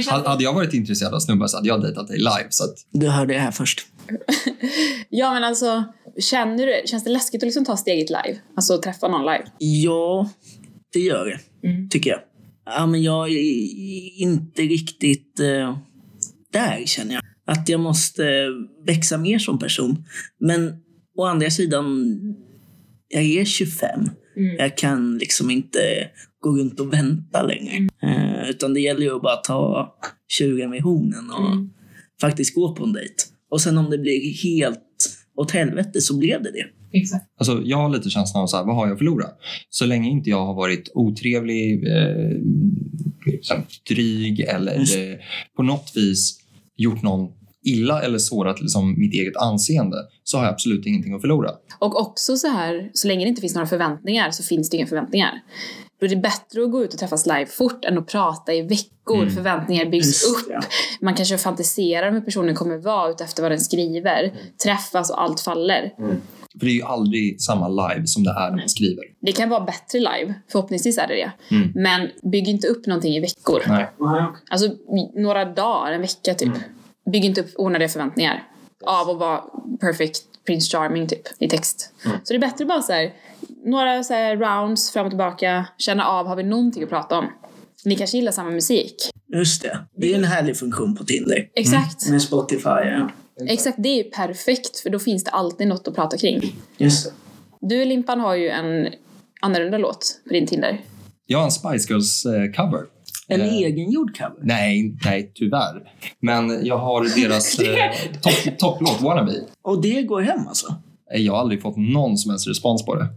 Hade 0.09 0.29
hade 0.29 0.43
jag 0.43 0.53
varit 0.53 0.73
intresserad 0.73 1.13
av 1.13 1.19
snubbar 1.19 1.47
så 1.47 1.57
hade 1.57 1.67
jag 1.67 1.81
dejtat 1.81 2.07
dig 2.07 2.17
live. 2.17 2.47
Så 2.49 2.63
att, 2.63 2.75
Du 2.91 3.07
hörde 3.09 3.33
det 3.33 3.39
här 3.39 3.51
först. 3.51 3.87
Ja 5.09 5.33
men 5.33 5.43
alltså, 5.43 5.83
känner 6.19 6.65
du, 6.67 6.81
känns 6.87 7.03
det 7.03 7.09
läskigt 7.09 7.43
att 7.43 7.47
liksom 7.47 7.65
ta 7.65 7.77
steget 7.77 8.09
live? 8.09 8.39
Alltså 8.55 8.77
träffa 8.81 9.07
någon 9.07 9.21
live? 9.21 9.43
Ja, 9.57 10.29
det 10.93 10.99
gör 10.99 11.25
det. 11.25 11.67
Mm. 11.67 11.89
Tycker 11.89 12.09
jag. 12.09 12.19
Ja, 12.65 12.85
men 12.85 13.03
jag 13.03 13.29
är 13.29 14.21
inte 14.21 14.61
riktigt 14.61 15.39
eh, 15.39 15.77
där 16.53 16.83
känner 16.85 17.13
jag. 17.13 17.23
Att 17.47 17.69
jag 17.69 17.79
måste 17.79 18.47
växa 18.85 19.17
mer 19.17 19.39
som 19.39 19.59
person. 19.59 20.05
Men 20.39 20.73
å 21.17 21.25
andra 21.25 21.49
sidan, 21.49 22.15
jag 23.09 23.23
är 23.23 23.45
25. 23.45 23.99
Mm. 24.37 24.55
Jag 24.55 24.77
kan 24.77 25.17
liksom 25.17 25.49
inte 25.51 25.79
gå 26.39 26.49
runt 26.57 26.79
och 26.79 26.93
vänta 26.93 27.43
längre. 27.43 27.89
Eh, 28.03 28.49
utan 28.49 28.73
det 28.73 28.79
gäller 28.79 29.01
ju 29.01 29.15
att 29.15 29.21
bara 29.21 29.35
ta 29.35 29.95
tjuren 30.29 30.71
vid 30.71 30.81
hornen 30.81 31.31
och 31.31 31.51
Mm. 31.51 31.69
faktiskt 32.21 32.55
gå 32.55 32.75
på 32.75 32.83
en 32.83 32.93
dejt. 32.93 33.13
Och 33.51 33.61
sen 33.61 33.77
om 33.77 33.89
det 33.89 33.97
blir 33.97 34.33
helt 34.43 34.83
åt 35.35 35.51
helvete 35.51 36.01
så 36.01 36.17
blev 36.17 36.43
det 36.43 36.51
det. 36.51 36.65
Exakt. 36.97 37.25
alltså, 37.39 37.61
jag 37.65 37.77
har 37.77 37.89
lite 37.89 38.09
känslan 38.09 38.43
av 38.43 38.47
så 38.47 38.57
här, 38.57 38.63
vad 38.63 38.75
har 38.75 38.85
jag 38.85 38.91
att 38.93 38.97
förlora? 38.97 39.25
Så 39.69 39.85
länge 39.85 40.09
inte 40.09 40.29
jag 40.29 40.45
har 40.45 40.53
varit 40.53 40.91
otrevlig, 40.93 41.87
eh, 41.87 42.31
liksom, 43.25 43.57
dryg 43.89 44.39
eller 44.39 44.75
Mm. 44.75 45.11
eh, 45.13 45.17
på 45.55 45.63
något 45.63 45.91
vis 45.95 46.39
gjort 46.77 47.01
någon 47.01 47.31
illa 47.67 48.01
eller 48.01 48.17
sårat 48.17 48.61
liksom, 48.61 48.99
mitt 48.99 49.13
eget 49.13 49.37
anseende 49.37 49.97
så 50.23 50.37
har 50.37 50.43
jag 50.43 50.53
absolut 50.53 50.85
ingenting 50.85 51.13
att 51.15 51.21
förlora. 51.21 51.51
Och 51.79 52.01
också 52.01 52.37
så 52.37 52.47
här, 52.47 52.89
så 52.93 53.07
länge 53.07 53.25
det 53.25 53.29
inte 53.29 53.41
finns 53.41 53.55
några 53.55 53.67
förväntningar 53.67 54.31
så 54.31 54.43
finns 54.43 54.69
det 54.69 54.77
inga 54.77 54.87
förväntningar. 54.87 55.41
Då 55.99 56.05
är 56.05 56.09
det 56.09 56.15
bättre 56.15 56.63
att 56.63 56.71
gå 56.71 56.83
ut 56.83 56.93
och 56.93 56.99
träffas 56.99 57.25
live 57.25 57.45
fort 57.45 57.85
än 57.85 57.97
att 57.97 58.07
prata 58.07 58.53
i 58.53 58.61
veckor. 58.61 59.21
Mm. 59.21 59.29
Förväntningar 59.29 59.85
byggs 59.85 60.07
Just 60.07 60.27
upp. 60.27 60.47
det. 60.47 60.59
Man 61.01 61.15
kanske 61.15 61.37
fantiserar 61.37 62.07
om 62.07 62.13
hur 62.13 62.21
personen 62.21 62.55
kommer 62.55 62.77
vara 62.77 63.09
utefter 63.09 63.41
vad 63.43 63.51
den 63.51 63.59
skriver. 63.59 64.33
Träffas 64.63 65.09
och 65.09 65.21
allt 65.21 65.39
faller. 65.39 65.93
För 66.59 66.65
det 66.65 66.71
är 66.71 66.75
ju 66.75 66.83
aldrig 66.83 67.41
samma 67.41 67.67
live 67.67 68.07
som 68.07 68.23
det 68.23 68.31
är 68.31 68.49
när 68.49 68.57
man 68.57 68.69
skriver. 68.69 69.03
Det 69.21 69.31
kan 69.31 69.49
vara 69.49 69.65
bättre 69.65 69.99
live, 69.99 70.33
förhoppningsvis 70.51 70.97
är 70.97 71.07
det 71.07 71.15
det. 71.15 71.55
Mm. 71.55 71.71
Men 71.75 72.09
bygg 72.31 72.47
inte 72.47 72.67
upp 72.67 72.85
någonting 72.85 73.15
i 73.15 73.19
veckor. 73.19 73.63
Nej. 73.67 73.87
Alltså 74.49 74.69
några 75.15 75.45
dagar, 75.45 75.91
en 75.91 76.01
vecka 76.01 76.33
typ. 76.33 76.47
Mm. 76.47 76.59
Bygg 77.11 77.25
inte 77.25 77.41
upp 77.41 77.49
onödiga 77.55 77.89
förväntningar. 77.89 78.43
Av 78.85 79.09
att 79.09 79.17
vara 79.17 79.43
perfect 79.79 80.23
Prince 80.45 80.77
Charming 80.77 81.07
typ 81.07 81.21
i 81.39 81.49
text. 81.49 81.93
Mm. 82.05 82.17
Så 82.23 82.33
det 82.33 82.37
är 82.37 82.41
bättre 82.41 82.65
bara 82.65 82.81
så 82.81 82.93
här, 82.93 83.13
några 83.65 84.03
så 84.03 84.13
här 84.13 84.37
rounds 84.37 84.91
fram 84.91 85.05
och 85.05 85.11
tillbaka. 85.11 85.67
Känna 85.77 86.05
av, 86.05 86.27
har 86.27 86.35
vi 86.35 86.43
någonting 86.43 86.83
att 86.83 86.89
prata 86.89 87.17
om? 87.17 87.25
Ni 87.85 87.95
kanske 87.95 88.17
gillar 88.17 88.31
samma 88.31 88.49
musik? 88.49 88.95
Just 89.27 89.61
det. 89.61 89.79
Det 89.95 90.13
är 90.13 90.17
en 90.17 90.23
härlig 90.23 90.57
funktion 90.57 90.95
på 90.95 91.03
Tinder. 91.03 91.49
Exakt. 91.53 92.09
Med 92.09 92.21
Spotify. 92.21 92.69
Ja. 92.69 93.09
Exakt, 93.47 93.77
det 93.83 93.89
är 93.89 94.03
ju 94.03 94.03
perfekt 94.03 94.79
för 94.79 94.89
då 94.89 94.99
finns 94.99 95.23
det 95.23 95.31
alltid 95.31 95.67
något 95.67 95.87
att 95.87 95.95
prata 95.95 96.17
kring. 96.17 96.55
Just 96.77 97.05
det. 97.05 97.11
Du 97.61 97.85
Limpan 97.85 98.19
har 98.19 98.35
ju 98.35 98.49
en 98.49 98.93
annorlunda 99.41 99.77
låt 99.77 100.21
på 100.27 100.33
din 100.33 100.47
Tinder. 100.47 100.81
Jag 101.25 101.37
har 101.37 101.45
en 101.45 101.51
Spice 101.51 101.93
Girls 101.93 102.25
eh, 102.25 102.51
cover. 102.51 102.85
En 103.29 103.41
Eh, 103.41 103.53
egengjord 103.57 104.17
cover? 104.17 104.39
Nej, 104.43 104.95
nej, 105.05 105.31
tyvärr. 105.35 105.81
Men 106.19 106.65
jag 106.65 106.77
har 106.77 107.03
deras 107.21 107.59
eh, 107.59 107.91
topp- 108.21 108.57
topplåt 108.57 109.01
Wannabe. 109.01 109.31
Och 109.61 109.81
det 109.81 110.03
går 110.03 110.21
hem 110.21 110.47
alltså? 110.47 110.75
Eh, 111.13 111.21
Jag 111.21 111.33
har 111.33 111.39
aldrig 111.39 111.61
fått 111.61 111.77
någon 111.77 112.17
som 112.17 112.31
helst 112.31 112.47
respons 112.47 112.85
på 112.85 112.95
det. 112.95 113.07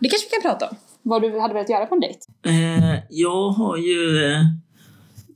Det 0.00 0.08
kanske 0.08 0.26
vi 0.30 0.42
kan 0.42 0.50
prata 0.50 0.66
om. 0.68 0.76
Vad 1.02 1.22
du 1.22 1.40
hade 1.40 1.54
velat 1.54 1.70
göra 1.70 1.86
på 1.86 1.94
en 1.94 2.00
dejt. 2.00 2.18
Eh, 2.46 3.02
jag 3.10 3.48
har 3.50 3.76
ju 3.76 4.24
eh, 4.32 4.40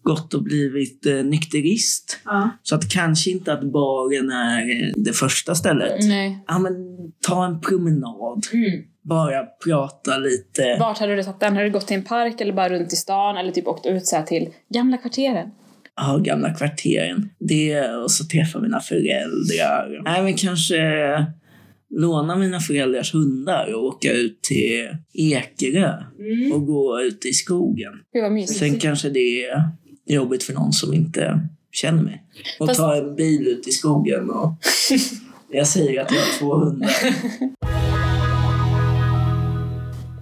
gått 0.02 0.34
och 0.34 0.42
blivit 0.42 1.06
eh, 1.06 1.14
nykterist. 1.14 2.18
Ja. 2.24 2.50
Så 2.62 2.74
att 2.74 2.90
kanske 2.90 3.30
inte 3.30 3.52
att 3.52 3.72
baren 3.72 4.30
är 4.30 4.60
eh, 4.60 4.92
det 4.96 5.12
första 5.12 5.54
stället. 5.54 6.04
Nej. 6.04 6.44
Ja, 6.46 6.58
men 6.58 6.72
ta 7.26 7.44
en 7.46 7.60
promenad. 7.60 8.46
Mm. 8.52 8.82
Bara 9.02 9.46
prata 9.64 10.18
lite. 10.18 10.76
Vart 10.80 10.98
hade 10.98 11.16
du 11.16 11.22
tagit 11.22 11.40
den? 11.40 11.56
Har 11.56 11.62
du 11.64 11.70
gått 11.70 11.86
till 11.86 11.96
en 11.96 12.04
park 12.04 12.40
eller 12.40 12.52
bara 12.52 12.68
runt 12.68 12.92
i 12.92 12.96
stan 12.96 13.36
eller 13.36 13.52
typ 13.52 13.66
åkt 13.66 13.86
ut 13.86 14.06
så 14.06 14.22
till 14.26 14.48
gamla 14.74 14.96
kvarteren? 14.96 15.50
Ja, 15.96 16.16
gamla 16.18 16.54
kvarteren. 16.54 17.30
Det 17.38 17.88
och 17.88 18.10
så 18.10 18.24
träffa 18.24 18.60
mina 18.60 18.80
föräldrar. 18.80 20.00
Nej, 20.04 20.22
men 20.22 20.34
kanske 20.34 20.82
låna 21.90 22.36
mina 22.36 22.60
föräldrars 22.60 23.14
hundar 23.14 23.74
och 23.74 23.84
åka 23.84 24.12
ut 24.12 24.42
till 24.42 24.88
Ekerö 25.14 25.92
Mm. 26.18 26.52
och 26.52 26.66
gå 26.66 27.00
ute 27.00 27.28
i 27.28 27.32
skogen. 27.32 27.92
Gud 28.12 28.22
vad 28.22 28.32
mysigt. 28.32 28.58
Sen 28.58 28.78
kanske 28.78 29.08
det 29.10 29.44
är 29.46 29.62
jobbigt 30.06 30.42
för 30.42 30.52
någon 30.52 30.72
som 30.72 30.94
inte 30.94 31.40
känner 31.72 32.02
mig. 32.02 32.22
Och 32.58 32.66
Fast- 32.66 32.80
ta 32.80 32.96
en 32.96 33.16
bil 33.16 33.46
ut 33.48 33.68
i 33.68 33.70
skogen 33.72 34.30
och 34.30 34.54
jag 35.52 35.66
säger 35.66 36.00
att 36.02 36.10
jag 36.12 36.18
har 36.20 36.38
två 36.38 36.54
hundar. 36.54 36.90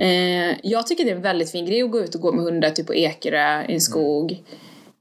Eh, 0.00 0.56
jag 0.62 0.86
tycker 0.86 1.04
det 1.04 1.10
är 1.10 1.16
en 1.16 1.22
väldigt 1.22 1.50
fin 1.50 1.66
grej 1.66 1.82
att 1.82 1.90
gå 1.90 2.00
ut 2.00 2.14
och 2.14 2.20
gå 2.20 2.32
med 2.32 2.44
hundar 2.44 2.70
typ 2.70 2.86
på 2.86 2.94
Ekerö 2.94 3.64
i 3.68 3.74
en 3.74 3.80
skog. 3.80 4.42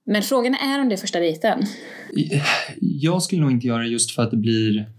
Men 0.05 0.21
frågan 0.21 0.53
är 0.53 0.81
om 0.81 0.89
det 0.89 0.95
är 0.95 0.97
första 0.97 1.19
dejten. 1.19 1.63
Jag 2.79 3.23
skulle 3.23 3.41
nog 3.41 3.51
inte 3.51 3.67
göra 3.67 3.81
det 3.81 3.89
just 3.89 4.11
för 4.11 4.23
att 4.23 4.31
det 4.31 4.37
blir... 4.37 4.89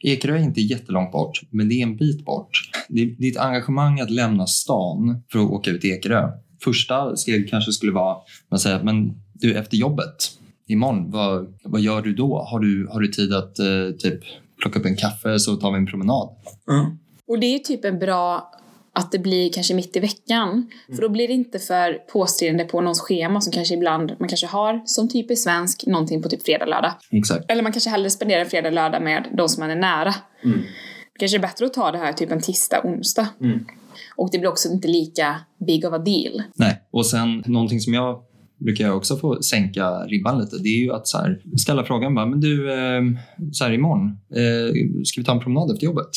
Ekerö 0.00 0.36
är 0.36 0.42
inte 0.42 0.60
jättelångt 0.60 1.12
bort, 1.12 1.40
men 1.50 1.68
det 1.68 1.74
är 1.74 1.82
en 1.82 1.96
bit 1.96 2.24
bort. 2.24 2.70
Det 2.88 3.02
är 3.02 3.06
ditt 3.06 3.36
engagemang 3.36 4.00
att 4.00 4.10
lämna 4.10 4.46
stan 4.46 5.22
för 5.32 5.38
att 5.38 5.50
åka 5.50 5.70
ut 5.70 5.80
till 5.80 5.90
Ekerö. 5.90 6.28
Första 6.64 7.16
steg 7.16 7.50
kanske 7.50 7.72
skulle 7.72 7.92
vara 7.92 8.16
att 8.48 8.60
säga, 8.60 8.80
men 8.82 9.12
du, 9.32 9.54
efter 9.54 9.76
jobbet 9.76 10.30
imorgon, 10.66 11.10
vad, 11.10 11.54
vad 11.64 11.80
gör 11.80 12.02
du 12.02 12.14
då? 12.14 12.38
Har 12.38 12.60
du, 12.60 12.88
har 12.90 13.00
du 13.00 13.08
tid 13.08 13.32
att 13.32 13.58
eh, 13.58 13.90
typ 13.98 14.20
plocka 14.62 14.78
upp 14.78 14.86
en 14.86 14.96
kaffe 14.96 15.38
så 15.38 15.56
tar 15.56 15.72
vi 15.72 15.78
en 15.78 15.86
promenad? 15.86 16.28
Ja. 16.66 16.96
Och 17.26 17.38
det 17.38 17.46
är 17.46 17.58
typ 17.58 17.84
en 17.84 17.98
bra 17.98 18.52
att 18.98 19.12
det 19.12 19.18
blir 19.18 19.52
kanske 19.52 19.74
mitt 19.74 19.96
i 19.96 20.00
veckan. 20.00 20.70
För 20.94 21.02
då 21.02 21.08
blir 21.08 21.28
det 21.28 21.34
inte 21.34 21.58
för 21.58 21.92
påstridande 21.92 22.64
på 22.64 22.80
någons 22.80 23.00
schema 23.00 23.40
som 23.40 23.52
kanske 23.52 23.74
ibland 23.74 24.12
man 24.18 24.28
kanske 24.28 24.46
har 24.46 24.82
som 24.84 25.08
typiskt 25.08 25.44
svensk 25.44 25.86
någonting 25.86 26.22
på 26.22 26.28
typ 26.28 26.44
fredag, 26.44 26.66
lördag. 26.66 26.92
Exakt. 27.10 27.50
Eller 27.50 27.62
man 27.62 27.72
kanske 27.72 27.90
hellre 27.90 28.10
spenderar 28.10 28.44
fredag, 28.44 28.70
lördag 28.70 29.02
med 29.02 29.24
de 29.32 29.48
som 29.48 29.60
man 29.60 29.70
är 29.70 29.76
nära. 29.76 30.14
Mm. 30.44 30.60
Kanske 31.18 31.36
är 31.36 31.40
bättre 31.40 31.66
att 31.66 31.74
ta 31.74 31.92
det 31.92 31.98
här 31.98 32.12
typ 32.12 32.32
en 32.32 32.40
tisdag, 32.40 32.80
onsdag. 32.84 33.28
Mm. 33.40 33.66
Och 34.16 34.28
det 34.32 34.38
blir 34.38 34.50
också 34.50 34.68
inte 34.68 34.88
lika 34.88 35.40
big 35.66 35.86
of 35.86 35.92
a 35.92 35.98
deal. 35.98 36.42
Nej, 36.54 36.82
och 36.90 37.06
sen 37.06 37.42
någonting 37.46 37.80
som 37.80 37.94
jag 37.94 38.22
brukar 38.58 38.84
jag 38.84 38.96
också 38.96 39.16
få 39.16 39.42
sänka 39.42 39.90
ribban 39.90 40.40
lite. 40.40 40.58
Det 40.58 40.68
är 40.68 40.80
ju 40.80 40.92
att 40.92 41.08
så 41.08 41.18
här, 41.18 41.40
ställa 41.58 41.84
frågan 41.84 42.14
bara, 42.14 42.26
men 42.26 42.40
du, 42.40 42.72
eh, 42.72 43.02
så 43.52 43.64
här 43.64 43.72
imorgon, 43.72 44.06
eh, 44.10 44.74
ska 45.04 45.20
vi 45.20 45.24
ta 45.24 45.32
en 45.32 45.40
promenad 45.40 45.70
efter 45.70 45.84
jobbet? 45.84 46.08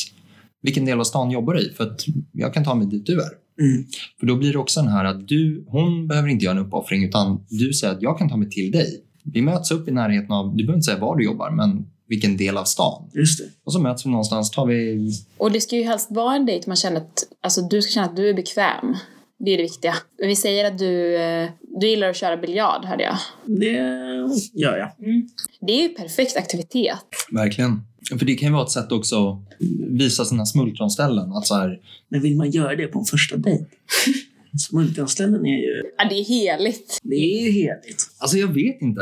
Vilken 0.62 0.84
del 0.84 1.00
av 1.00 1.04
stan 1.04 1.30
jobbar 1.30 1.54
du 1.54 1.60
i? 1.60 1.70
För 1.70 1.84
att 1.84 2.04
jag 2.32 2.54
kan 2.54 2.64
ta 2.64 2.74
mig 2.74 2.86
dit 2.86 3.06
du 3.06 3.20
är. 3.20 3.30
Mm. 3.60 3.86
För 4.20 4.26
då 4.26 4.36
blir 4.36 4.52
det 4.52 4.58
också 4.58 4.80
den 4.80 4.90
här 4.90 5.04
att 5.04 5.28
du, 5.28 5.64
hon 5.68 6.08
behöver 6.08 6.28
inte 6.28 6.44
göra 6.44 6.56
en 6.56 6.66
uppoffring 6.66 7.04
utan 7.04 7.46
du 7.48 7.72
säger 7.72 7.94
att 7.94 8.02
jag 8.02 8.18
kan 8.18 8.28
ta 8.28 8.36
mig 8.36 8.50
till 8.50 8.70
dig. 8.70 9.04
Vi 9.24 9.42
möts 9.42 9.70
upp 9.70 9.88
i 9.88 9.90
närheten 9.90 10.32
av, 10.32 10.56
du 10.56 10.64
behöver 10.64 10.74
inte 10.74 10.84
säga 10.84 10.98
var 10.98 11.16
du 11.16 11.24
jobbar, 11.24 11.50
men 11.50 11.86
vilken 12.08 12.36
del 12.36 12.56
av 12.56 12.64
stan. 12.64 13.10
Just 13.14 13.38
det. 13.38 13.44
Och 13.64 13.72
så 13.72 13.78
möts 13.78 14.06
vi 14.06 14.10
någonstans, 14.10 14.50
tar 14.50 14.66
vi... 14.66 15.10
Och 15.38 15.52
det 15.52 15.60
ska 15.60 15.76
ju 15.76 15.82
helst 15.82 16.08
vara 16.10 16.36
en 16.36 16.46
dejt 16.46 16.64
man 16.66 16.76
känner 16.76 17.00
att, 17.00 17.24
alltså 17.42 17.60
du 17.60 17.82
ska 17.82 17.92
känna 17.92 18.06
att 18.06 18.16
du 18.16 18.28
är 18.28 18.34
bekväm. 18.34 18.96
Det 19.38 19.50
är 19.50 19.56
det 19.56 19.62
viktiga. 19.62 19.94
Vi 20.18 20.36
säger 20.36 20.64
att 20.64 20.78
du, 20.78 21.16
eh, 21.16 21.48
du 21.80 21.88
gillar 21.88 22.08
att 22.08 22.16
köra 22.16 22.36
biljard, 22.36 22.84
hörde 22.84 23.04
jag. 23.04 23.16
Det 23.46 23.72
gör 24.52 24.78
jag. 24.78 24.90
Det 25.60 25.72
är 25.72 25.82
ju 25.82 25.88
perfekt 25.88 26.36
aktivitet. 26.36 27.04
Verkligen. 27.32 27.80
För 28.18 28.26
det 28.26 28.34
kan 28.34 28.48
ju 28.48 28.52
vara 28.52 28.64
ett 28.64 28.70
sätt 28.70 28.92
också 28.92 29.30
att 29.30 29.38
visa 29.88 30.24
sina 30.24 30.46
smultronställen. 30.46 31.32
Att 31.32 31.46
så 31.46 31.54
här, 31.54 31.80
Men 32.08 32.22
vill 32.22 32.36
man 32.36 32.50
göra 32.50 32.76
det 32.76 32.86
på 32.86 32.98
en 32.98 33.04
första 33.04 33.36
dejt? 33.36 33.64
Smultronställen 34.58 35.46
är 35.46 35.56
ju... 35.56 35.82
Ja, 35.98 36.08
det 36.08 36.14
är 36.14 36.24
heligt. 36.24 36.98
Det 37.02 37.16
är 37.16 37.42
ju 37.42 37.50
heligt. 37.50 38.06
Alltså 38.18 38.36
jag 38.36 38.48
vet 38.48 38.82
inte. 38.82 39.00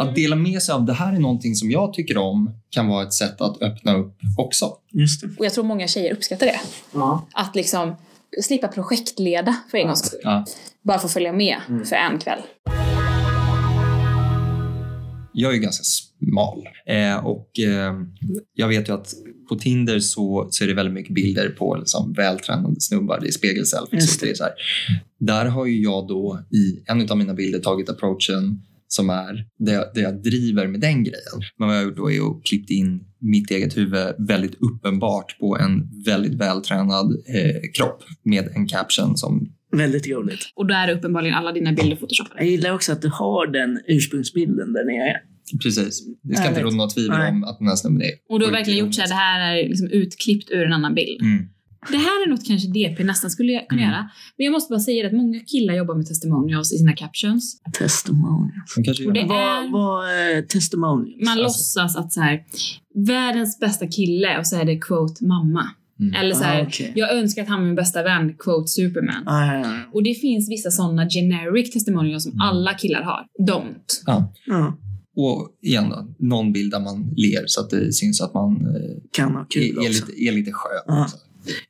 Att 0.00 0.14
dela 0.14 0.36
med 0.36 0.62
sig 0.62 0.72
av 0.72 0.84
det 0.84 0.92
här 0.92 1.12
är 1.12 1.18
någonting 1.18 1.54
som 1.54 1.70
jag 1.70 1.92
tycker 1.92 2.18
om 2.18 2.50
kan 2.70 2.88
vara 2.88 3.02
ett 3.06 3.12
sätt 3.12 3.40
att 3.40 3.62
öppna 3.62 3.96
upp 3.96 4.16
också. 4.38 4.72
Just 4.92 5.20
det. 5.20 5.28
Och 5.38 5.44
jag 5.44 5.52
tror 5.52 5.64
många 5.64 5.88
tjejer 5.88 6.12
uppskattar 6.12 6.46
det. 6.46 6.60
Ja. 6.92 7.28
Att 7.32 7.56
liksom 7.56 7.94
slippa 8.42 8.68
projektleda 8.68 9.56
för 9.70 9.78
en 9.78 9.86
gångs 9.86 10.06
skull. 10.06 10.20
Ja. 10.22 10.44
Bara 10.82 10.98
få 10.98 11.08
följa 11.08 11.32
med 11.32 11.56
för 11.84 11.96
en 11.96 12.18
kväll. 12.18 12.40
Jag 15.32 15.50
är 15.50 15.54
ju 15.54 15.60
ganska 15.60 15.84
smal 16.24 16.68
eh, 16.86 17.26
och 17.26 17.58
eh, 17.58 17.94
jag 18.54 18.68
vet 18.68 18.88
ju 18.88 18.92
att 18.92 19.14
på 19.48 19.54
Tinder 19.54 20.00
så, 20.00 20.48
så 20.50 20.64
är 20.64 20.68
det 20.68 20.74
väldigt 20.74 20.94
mycket 20.94 21.14
bilder 21.14 21.48
på 21.48 21.76
liksom, 21.76 22.12
vältränade 22.12 22.80
snubbar. 22.80 23.20
Det 23.20 23.28
är 23.28 23.32
spegelselfies. 23.32 24.18
Det 24.18 24.30
är 24.30 24.34
så 24.34 24.44
här. 24.44 24.52
Där 25.20 25.46
har 25.46 25.66
ju 25.66 25.82
jag 25.82 26.08
då 26.08 26.40
i 26.50 26.82
en 26.86 27.10
av 27.10 27.18
mina 27.18 27.34
bilder 27.34 27.58
tagit 27.58 27.90
approachen 27.90 28.62
som 28.88 29.10
är 29.10 29.46
det 29.58 29.72
jag, 29.72 29.84
det 29.94 30.00
jag 30.00 30.22
driver 30.22 30.66
med 30.66 30.80
den 30.80 31.04
grejen. 31.04 31.42
Men 31.58 31.68
vad 31.68 31.76
jag 31.76 31.82
har 31.82 31.86
gjort 31.86 31.96
då 31.96 32.10
är 32.10 32.20
att 32.20 32.44
klippt 32.44 32.70
in 32.70 33.04
mitt 33.18 33.50
eget 33.50 33.76
huvud 33.76 34.14
väldigt 34.18 34.54
uppenbart 34.54 35.38
på 35.38 35.58
en 35.58 36.02
väldigt 36.06 36.34
vältränad 36.34 37.06
eh, 37.28 37.60
kropp 37.74 38.02
med 38.22 38.48
en 38.54 38.68
caption 38.68 39.16
som 39.16 39.50
Väldigt 39.76 40.08
roligt. 40.08 40.52
Och 40.54 40.66
då 40.66 40.74
är 40.74 40.86
det 40.86 40.94
uppenbarligen 40.94 41.34
alla 41.34 41.52
dina 41.52 41.72
bilder 41.72 41.96
photoshoppade. 41.96 42.40
Jag 42.40 42.50
gillar 42.50 42.74
också 42.74 42.92
att 42.92 43.02
du 43.02 43.08
har 43.08 43.46
den 43.46 43.80
ursprungsbilden 43.86 44.72
där 44.72 44.84
nere. 44.84 45.20
Precis. 45.62 46.02
Det 46.22 46.36
ska 46.36 46.48
inte 46.48 46.62
råda 46.62 46.76
något 46.76 46.94
tvivel 46.94 47.18
Nej. 47.18 47.30
om 47.30 47.44
att 47.44 47.58
den 47.58 47.68
här 47.68 47.76
snubben 47.76 48.02
är 48.02 48.10
Och 48.28 48.38
du 48.40 48.44
har 48.44 48.52
verkligen 48.52 48.78
gjort 48.86 48.94
så 48.94 49.00
här, 49.00 49.08
det 49.08 49.14
här 49.14 49.54
är 49.56 49.68
liksom 49.68 49.88
utklippt 49.88 50.50
ur 50.50 50.62
en 50.66 50.72
annan 50.72 50.94
bild. 50.94 51.22
Mm. 51.22 51.48
Det 51.90 51.96
här 51.96 52.26
är 52.26 52.30
något 52.30 52.46
kanske 52.46 52.68
DP 52.68 53.04
nästan 53.04 53.30
skulle 53.30 53.58
kunna 53.68 53.82
Mm. 53.82 53.92
göra. 53.92 54.10
Men 54.36 54.44
jag 54.44 54.52
måste 54.52 54.70
bara 54.72 54.80
säga 54.80 55.06
att 55.06 55.12
många 55.12 55.40
killar 55.40 55.74
jobbar 55.74 55.94
med 55.94 56.06
testimonials 56.06 56.72
i 56.72 56.78
sina 56.78 56.92
captions. 56.92 57.60
Testimonials. 57.78 58.76
Och 59.06 59.12
det 59.12 59.20
gör 59.20 59.26
Vad 59.28 59.38
är- 59.38 59.72
vad 59.72 60.10
är 60.10 60.42
testimonials? 60.42 61.24
Man 61.24 61.28
Alltså- 61.38 61.42
låtsas 61.42 61.96
att 61.96 62.12
så 62.12 62.20
här, 62.20 62.40
världens 63.06 63.58
bästa 63.60 63.86
kille 63.86 64.38
och 64.38 64.46
så 64.46 64.56
är 64.60 64.64
det 64.64 64.76
quote 64.78 65.24
mamma. 65.24 65.64
Mm. 66.00 66.14
Eller 66.14 66.34
så 66.34 66.44
här, 66.44 66.60
Ah, 66.62 66.66
okej. 66.66 66.92
jag 66.96 67.12
önskar 67.16 67.42
att 67.42 67.48
han 67.48 67.58
var 67.60 67.66
min 67.66 67.74
bästa 67.74 68.02
vän, 68.02 68.34
quote 68.38 68.68
Superman. 68.68 69.22
Ah, 69.28 69.46
ja, 69.46 69.58
ja. 69.60 69.80
Och 69.92 70.02
det 70.02 70.14
finns 70.14 70.50
vissa 70.50 70.70
sådana 70.70 71.08
generic 71.08 71.70
testimonials 71.72 72.22
som 72.22 72.32
Mm. 72.32 72.40
alla 72.40 72.74
killar 72.74 73.02
har. 73.02 73.20
Don't. 73.50 74.02
Ja. 74.06 74.32
Och 75.16 75.58
igen 75.62 75.88
då, 75.90 76.14
någon 76.18 76.52
bild 76.52 76.70
där 76.70 76.80
man 76.80 77.14
ler 77.16 77.44
så 77.46 77.60
att 77.60 77.70
det 77.70 77.92
syns 77.92 78.20
att 78.20 78.34
man 78.34 78.52
eh, 78.52 78.96
Kan 79.10 79.32
ha 79.32 79.44
kul 79.44 79.62
är, 79.62 79.68
är, 79.68 79.88
också. 79.88 80.06
lite, 80.06 80.24
är 80.24 80.32
lite 80.32 80.52
skön. 80.52 81.06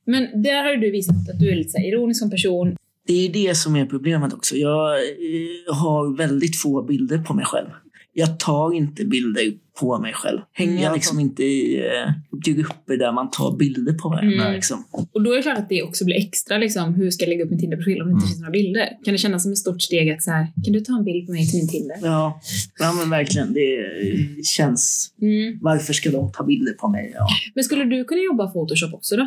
Men 0.06 0.42
där 0.42 0.62
har 0.64 0.76
du 0.76 0.90
visat 0.90 1.14
att 1.30 1.40
du 1.40 1.50
är 1.50 1.56
lite 1.56 1.78
ironisk 1.78 2.20
som 2.20 2.30
person. 2.30 2.76
Det 3.06 3.26
är 3.26 3.32
det 3.32 3.54
som 3.54 3.76
är 3.76 3.86
problemet 3.86 4.32
också. 4.32 4.56
Jag 4.56 4.94
eh, 4.94 5.74
har 5.74 6.16
väldigt 6.16 6.56
få 6.60 6.82
bilder 6.82 7.18
på 7.18 7.34
mig 7.34 7.44
själv. 7.44 7.68
Jag 8.16 8.38
tar 8.40 8.74
inte 8.74 9.04
bilder 9.04 9.52
på 9.80 9.98
mig 9.98 10.12
själv. 10.12 10.40
Hänger 10.52 10.82
Jag 10.82 10.94
liksom 10.94 11.20
inte 11.20 11.42
i 11.44 11.86
eh, 11.86 12.12
grupper 12.54 12.96
där 12.96 13.12
man 13.12 13.30
tar 13.30 13.56
bilder 13.56 13.92
på 13.92 14.08
varandra. 14.08 14.42
Mm. 14.42 14.52
Liksom. 14.52 14.84
Och 15.12 15.22
då 15.22 15.32
är 15.32 15.36
det 15.36 15.42
klart 15.42 15.58
att 15.58 15.68
det 15.68 15.82
också 15.82 16.04
blir 16.04 16.16
extra 16.16 16.58
liksom, 16.58 16.94
hur 16.94 17.10
ska 17.10 17.24
jag 17.24 17.28
lägga 17.28 17.44
upp 17.44 17.50
min 17.50 17.60
Tinder-profil 17.60 18.02
om 18.02 18.08
det 18.08 18.12
inte 18.12 18.24
Mm. 18.24 18.28
finns 18.28 18.40
några 18.40 18.50
bilder? 18.50 18.88
Kan 19.04 19.14
det 19.14 19.18
kännas 19.18 19.42
som 19.42 19.52
ett 19.52 19.58
stort 19.58 19.82
steg 19.82 20.10
att 20.10 20.22
så 20.22 20.30
här, 20.30 20.46
kan 20.64 20.72
du 20.72 20.80
ta 20.80 20.96
en 20.98 21.04
bild 21.04 21.26
på 21.26 21.32
mig 21.32 21.50
till 21.50 21.58
min 21.60 21.68
Tinder? 21.68 21.96
Ja, 22.02 22.40
ja, 22.78 22.92
men 22.92 23.10
verkligen. 23.10 23.52
Det 23.52 23.74
eh, 23.78 24.42
känns... 24.56 25.12
Mm. 25.22 25.58
Varför 25.62 25.92
ska 25.92 26.10
de 26.10 26.32
ta 26.32 26.44
bilder 26.44 26.72
på 26.72 26.88
mig? 26.88 27.12
Ja. 27.14 27.26
Men 27.54 27.64
skulle 27.64 27.84
du 27.84 28.04
kunna 28.04 28.20
jobba 28.22 28.50
Photoshop 28.52 28.94
också 28.94 29.16
då? 29.16 29.26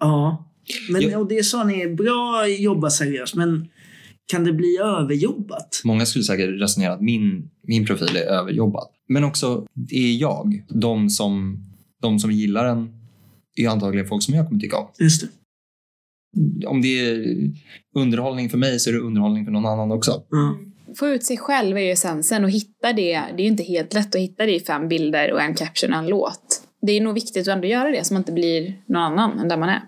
ja. 0.00 0.44
Men, 0.90 1.02
Jo. 1.02 1.20
och 1.20 1.28
det 1.28 1.44
sa 1.44 1.64
ni 1.64 1.86
bra 1.86 2.46
jobba 2.48 2.90
seriöst, 2.90 3.34
men 3.34 3.68
kan 4.32 4.44
det 4.44 4.52
bli 4.52 4.78
överjobbat? 4.78 5.80
Många 5.84 6.06
skulle 6.06 6.24
säkert 6.24 6.60
resonera 6.60 6.92
att 6.92 7.00
min, 7.00 7.50
min 7.62 7.86
profil 7.86 8.16
är 8.16 8.20
överjobbad. 8.20 8.88
Men 9.08 9.24
också, 9.24 9.66
det 9.74 9.96
är 9.96 10.16
jag. 10.16 10.64
De 10.68 11.10
som, 11.10 11.58
de 12.02 12.18
som 12.18 12.30
gillar 12.32 12.64
den 12.64 12.88
är 13.56 13.68
antagligen 13.68 14.08
folk 14.08 14.22
som 14.22 14.34
jag 14.34 14.48
kommer 14.48 14.60
tycka 14.60 14.76
om. 14.76 14.88
Just 14.98 15.22
det. 15.22 15.28
Om 16.66 16.82
det 16.82 17.00
är 17.00 17.24
underhållning 17.96 18.50
för 18.50 18.58
mig 18.58 18.78
så 18.80 18.90
är 18.90 18.94
det 18.94 19.00
underhållning 19.00 19.44
för 19.44 19.52
någon 19.52 19.66
annan 19.66 19.92
också. 19.92 20.22
Ja. 20.30 20.58
Få 20.98 21.08
ut 21.08 21.24
sig 21.24 21.36
själv 21.36 21.76
är 21.76 21.80
ju 21.80 21.90
essensen 21.90 22.44
och 22.44 22.50
hitta 22.50 22.92
det. 22.92 23.12
Det 23.36 23.42
är 23.42 23.44
ju 23.44 23.46
inte 23.46 23.62
helt 23.62 23.94
lätt 23.94 24.14
att 24.14 24.20
hitta 24.20 24.46
det 24.46 24.54
i 24.54 24.60
fem 24.60 24.88
bilder 24.88 25.32
och 25.32 25.40
en 25.40 25.54
caption 25.54 25.92
och 25.92 25.98
en 25.98 26.06
låt. 26.06 26.62
Det 26.82 26.92
är 26.92 27.00
nog 27.00 27.14
viktigt 27.14 27.48
att 27.48 27.54
ändå 27.54 27.66
göra 27.66 27.90
det 27.90 28.04
så 28.04 28.14
man 28.14 28.20
inte 28.20 28.32
blir 28.32 28.82
någon 28.86 29.02
annan 29.02 29.38
än 29.38 29.48
där 29.48 29.56
man 29.56 29.68
är. 29.68 29.82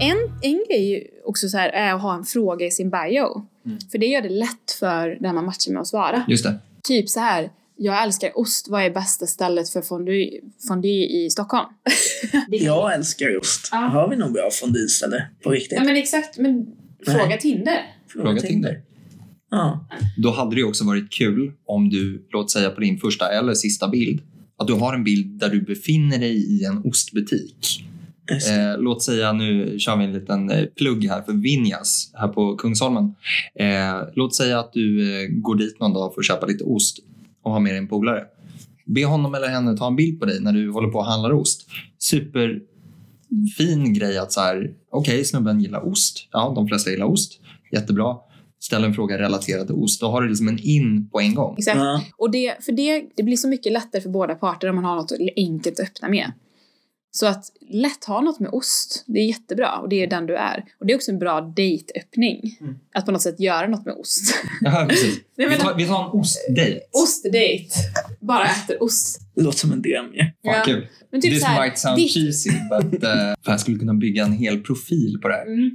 En, 0.00 0.16
en 0.42 0.64
grej 0.68 1.10
också 1.24 1.48
så 1.48 1.58
här 1.58 1.68
är 1.68 1.94
att 1.94 2.02
ha 2.02 2.14
en 2.14 2.24
fråga 2.24 2.66
i 2.66 2.70
sin 2.70 2.90
bio. 2.90 3.46
För 3.90 3.98
det 3.98 4.06
gör 4.06 4.22
det 4.22 4.28
lätt 4.28 4.70
för 4.78 5.18
den 5.20 5.34
man 5.34 5.44
matchar 5.44 5.72
med 5.72 5.80
att 5.80 5.86
svara. 5.86 6.24
Just 6.28 6.44
det. 6.44 6.58
Typ 6.82 7.08
så 7.08 7.20
här. 7.20 7.50
Jag 7.76 8.02
älskar 8.02 8.38
ost. 8.38 8.68
Vad 8.68 8.82
är 8.82 8.90
bästa 8.90 9.26
stället 9.26 9.70
för 9.70 9.82
fondue, 9.82 10.40
fondue 10.68 11.06
i 11.06 11.30
Stockholm? 11.30 11.66
Jag 12.48 12.94
älskar 12.94 13.38
ost. 13.38 13.68
Ja. 13.72 13.78
Har 13.78 14.08
vi 14.10 14.16
någon 14.16 14.32
bra 14.32 14.48
fondyställe 14.52 15.26
på 15.42 15.50
riktigt? 15.50 15.78
Ja 15.78 15.84
men 15.84 15.96
exakt. 15.96 16.38
Men 16.38 16.66
fråga 17.06 17.26
Nej. 17.26 17.40
Tinder. 17.40 17.94
Fråga 18.12 18.40
Tinder. 18.40 18.82
Ja. 19.50 19.88
Då 20.16 20.30
hade 20.30 20.54
det 20.54 20.60
ju 20.60 20.66
också 20.66 20.84
varit 20.84 21.12
kul 21.12 21.52
om 21.66 21.90
du, 21.90 22.28
låt 22.32 22.50
säga 22.50 22.70
på 22.70 22.80
din 22.80 22.98
första 22.98 23.32
eller 23.32 23.54
sista 23.54 23.88
bild, 23.88 24.20
att 24.58 24.66
du 24.66 24.72
har 24.72 24.94
en 24.94 25.04
bild 25.04 25.40
där 25.40 25.48
du 25.48 25.60
befinner 25.60 26.18
dig 26.18 26.60
i 26.60 26.64
en 26.64 26.82
ostbutik. 26.84 27.87
Eh, 28.30 28.78
låt 28.78 29.02
säga, 29.02 29.32
nu 29.32 29.78
kör 29.78 29.96
vi 29.96 30.04
en 30.04 30.12
liten 30.12 30.50
eh, 30.50 30.64
plugg 30.64 31.04
här 31.04 31.22
för 31.22 31.32
Vinjas 31.32 32.10
här 32.14 32.28
på 32.28 32.56
Kungsholmen. 32.56 33.14
Eh, 33.54 34.08
låt 34.14 34.34
säga 34.34 34.60
att 34.60 34.72
du 34.72 35.14
eh, 35.22 35.28
går 35.28 35.54
dit 35.54 35.80
någon 35.80 35.92
dag 35.92 36.14
för 36.14 36.20
att 36.20 36.26
köpa 36.26 36.46
lite 36.46 36.64
ost 36.64 36.98
och 37.42 37.52
har 37.52 37.60
med 37.60 37.72
dig 37.72 37.78
en 37.78 37.88
polare. 37.88 38.24
Be 38.84 39.04
honom 39.04 39.34
eller 39.34 39.48
henne 39.48 39.76
ta 39.76 39.86
en 39.86 39.96
bild 39.96 40.20
på 40.20 40.26
dig 40.26 40.40
när 40.40 40.52
du 40.52 40.70
håller 40.70 40.88
på 40.88 40.98
och 40.98 41.04
handlar 41.04 41.32
ost. 41.32 41.68
Superfin 41.98 43.94
grej 43.94 44.18
att 44.18 44.32
så 44.32 44.40
här, 44.40 44.74
okej, 44.90 45.24
snubben 45.24 45.60
gillar 45.60 45.88
ost. 45.88 46.28
Ja, 46.32 46.52
de 46.54 46.68
flesta 46.68 46.90
gillar 46.90 47.06
ost. 47.06 47.40
Jättebra. 47.72 48.16
Ställ 48.60 48.84
en 48.84 48.94
fråga 48.94 49.18
relaterad 49.18 49.66
till 49.66 49.76
ost. 49.76 50.00
Då 50.00 50.08
har 50.08 50.22
du 50.22 50.28
liksom 50.28 50.48
en 50.48 50.58
in 50.58 51.08
på 51.08 51.20
en 51.20 51.34
gång. 51.34 51.54
Exakt. 51.58 51.78
Ja. 51.78 52.02
Och 52.16 52.30
det, 52.30 52.64
för 52.64 52.72
det, 52.72 53.04
det 53.16 53.22
blir 53.22 53.36
så 53.36 53.48
mycket 53.48 53.72
lättare 53.72 54.02
för 54.02 54.10
båda 54.10 54.34
parter 54.34 54.68
om 54.68 54.76
man 54.76 54.84
har 54.84 54.96
något 54.96 55.12
enkelt 55.36 55.80
att 55.80 55.86
öppna 55.86 56.08
med. 56.08 56.32
Så 57.10 57.26
att 57.26 57.44
lätt 57.70 58.04
ha 58.04 58.20
något 58.20 58.40
med 58.40 58.50
ost, 58.52 59.04
det 59.06 59.18
är 59.18 59.24
jättebra 59.26 59.76
och 59.78 59.88
det 59.88 60.02
är 60.02 60.06
den 60.06 60.26
du 60.26 60.36
är. 60.36 60.64
Och 60.80 60.86
det 60.86 60.92
är 60.92 60.96
också 60.96 61.10
en 61.10 61.18
bra 61.18 61.40
dejtöppning. 61.40 62.40
Att 62.94 63.06
på 63.06 63.12
något 63.12 63.22
sätt 63.22 63.40
göra 63.40 63.66
något 63.68 63.84
med 63.86 63.94
ost. 63.94 64.34
Ja, 64.60 64.86
precis. 64.88 65.18
Vi 65.36 65.56
tar, 65.56 65.74
vi 65.76 65.86
tar 65.86 66.04
en 66.04 66.10
ostdejt. 66.20 66.80
Ostdejt. 66.92 67.68
Bara 68.20 68.44
äter 68.44 68.82
ost. 68.82 69.20
Det 69.34 69.42
låter 69.42 69.58
som 69.58 69.72
en 69.72 69.82
dröm 69.82 70.06
ju. 70.14 70.18
Fan, 70.20 70.30
Ja. 70.44 70.62
kul. 70.64 70.86
Men 71.12 71.20
typ 71.20 71.32
This 71.32 71.40
så 71.42 71.46
här, 71.48 71.62
might 71.64 71.78
sound 71.78 71.96
ditt- 71.98 72.14
cheesy, 72.14 72.50
but 72.50 72.94
uh, 73.04 73.10
för 73.44 73.50
jag 73.52 73.60
skulle 73.60 73.78
kunna 73.78 73.94
bygga 73.94 74.24
en 74.24 74.32
hel 74.32 74.60
profil 74.60 75.18
på 75.22 75.28
det 75.28 75.34
här. 75.34 75.46
Mm. 75.46 75.70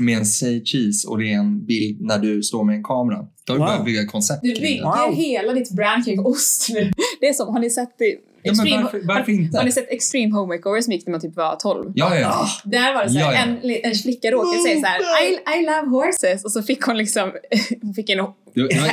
Med 0.00 0.18
en 0.18 0.26
say 0.26 0.64
cheese 0.64 1.08
och 1.08 1.18
det 1.18 1.32
är 1.32 1.36
en 1.38 1.66
bild 1.66 2.00
när 2.00 2.18
du 2.18 2.42
står 2.42 2.64
med 2.64 2.74
en 2.76 2.82
kamera. 2.84 3.26
Då 3.46 3.52
har 3.52 3.58
du 3.58 3.64
Wow. 3.64 3.68
börjat 3.68 3.84
bygga 3.84 4.06
koncept 4.06 4.40
Du 4.42 4.48
bygger 4.54 4.82
det. 5.00 5.06
Wow. 5.08 5.14
hela 5.16 5.52
ditt 5.52 5.70
brand 5.70 6.04
kring 6.04 6.20
ost 6.20 6.66
nu. 6.70 6.90
Det 7.20 7.28
är 7.28 7.32
som, 7.32 7.48
har 7.48 7.60
ni 7.60 7.70
sett 7.70 7.94
det? 7.98 8.14
Ja, 8.42 8.52
Extreme, 8.52 8.82
varför, 8.82 9.00
varför 9.04 9.32
har, 9.32 9.38
inte? 9.40 9.58
har 9.58 9.64
ni 9.64 9.72
sett 9.72 9.90
Extreme 9.90 10.34
Home 10.34 10.54
Makeover 10.54 10.80
som 10.80 10.92
gick 10.92 11.06
när 11.06 11.10
man 11.12 11.20
typ 11.20 11.36
var 11.36 11.56
12? 11.56 11.92
Ja, 11.94 12.14
ja, 12.14 12.20
ja. 12.20 12.28
Ah, 12.30 12.48
Där 12.64 12.94
var 12.94 13.04
det 13.04 13.10
så 13.10 13.18
här, 13.18 13.32
Ja, 13.32 13.32
ja. 13.32 13.38
En, 13.82 13.90
en 13.90 13.94
flicka 13.94 14.30
råkade 14.30 14.62
säga 14.62 14.80
så 14.80 14.86
här, 14.86 15.00
I, 15.00 15.60
I 15.60 15.66
love 15.66 15.88
horses 15.96 16.44
och 16.44 16.52
så 16.52 16.62
fick 16.62 16.82
hon 16.82 16.96
liksom, 16.98 17.32
hon 17.82 17.94
fick 17.94 18.10
en 18.10 18.18
Ja, 18.18 18.66
ja, 18.70 18.80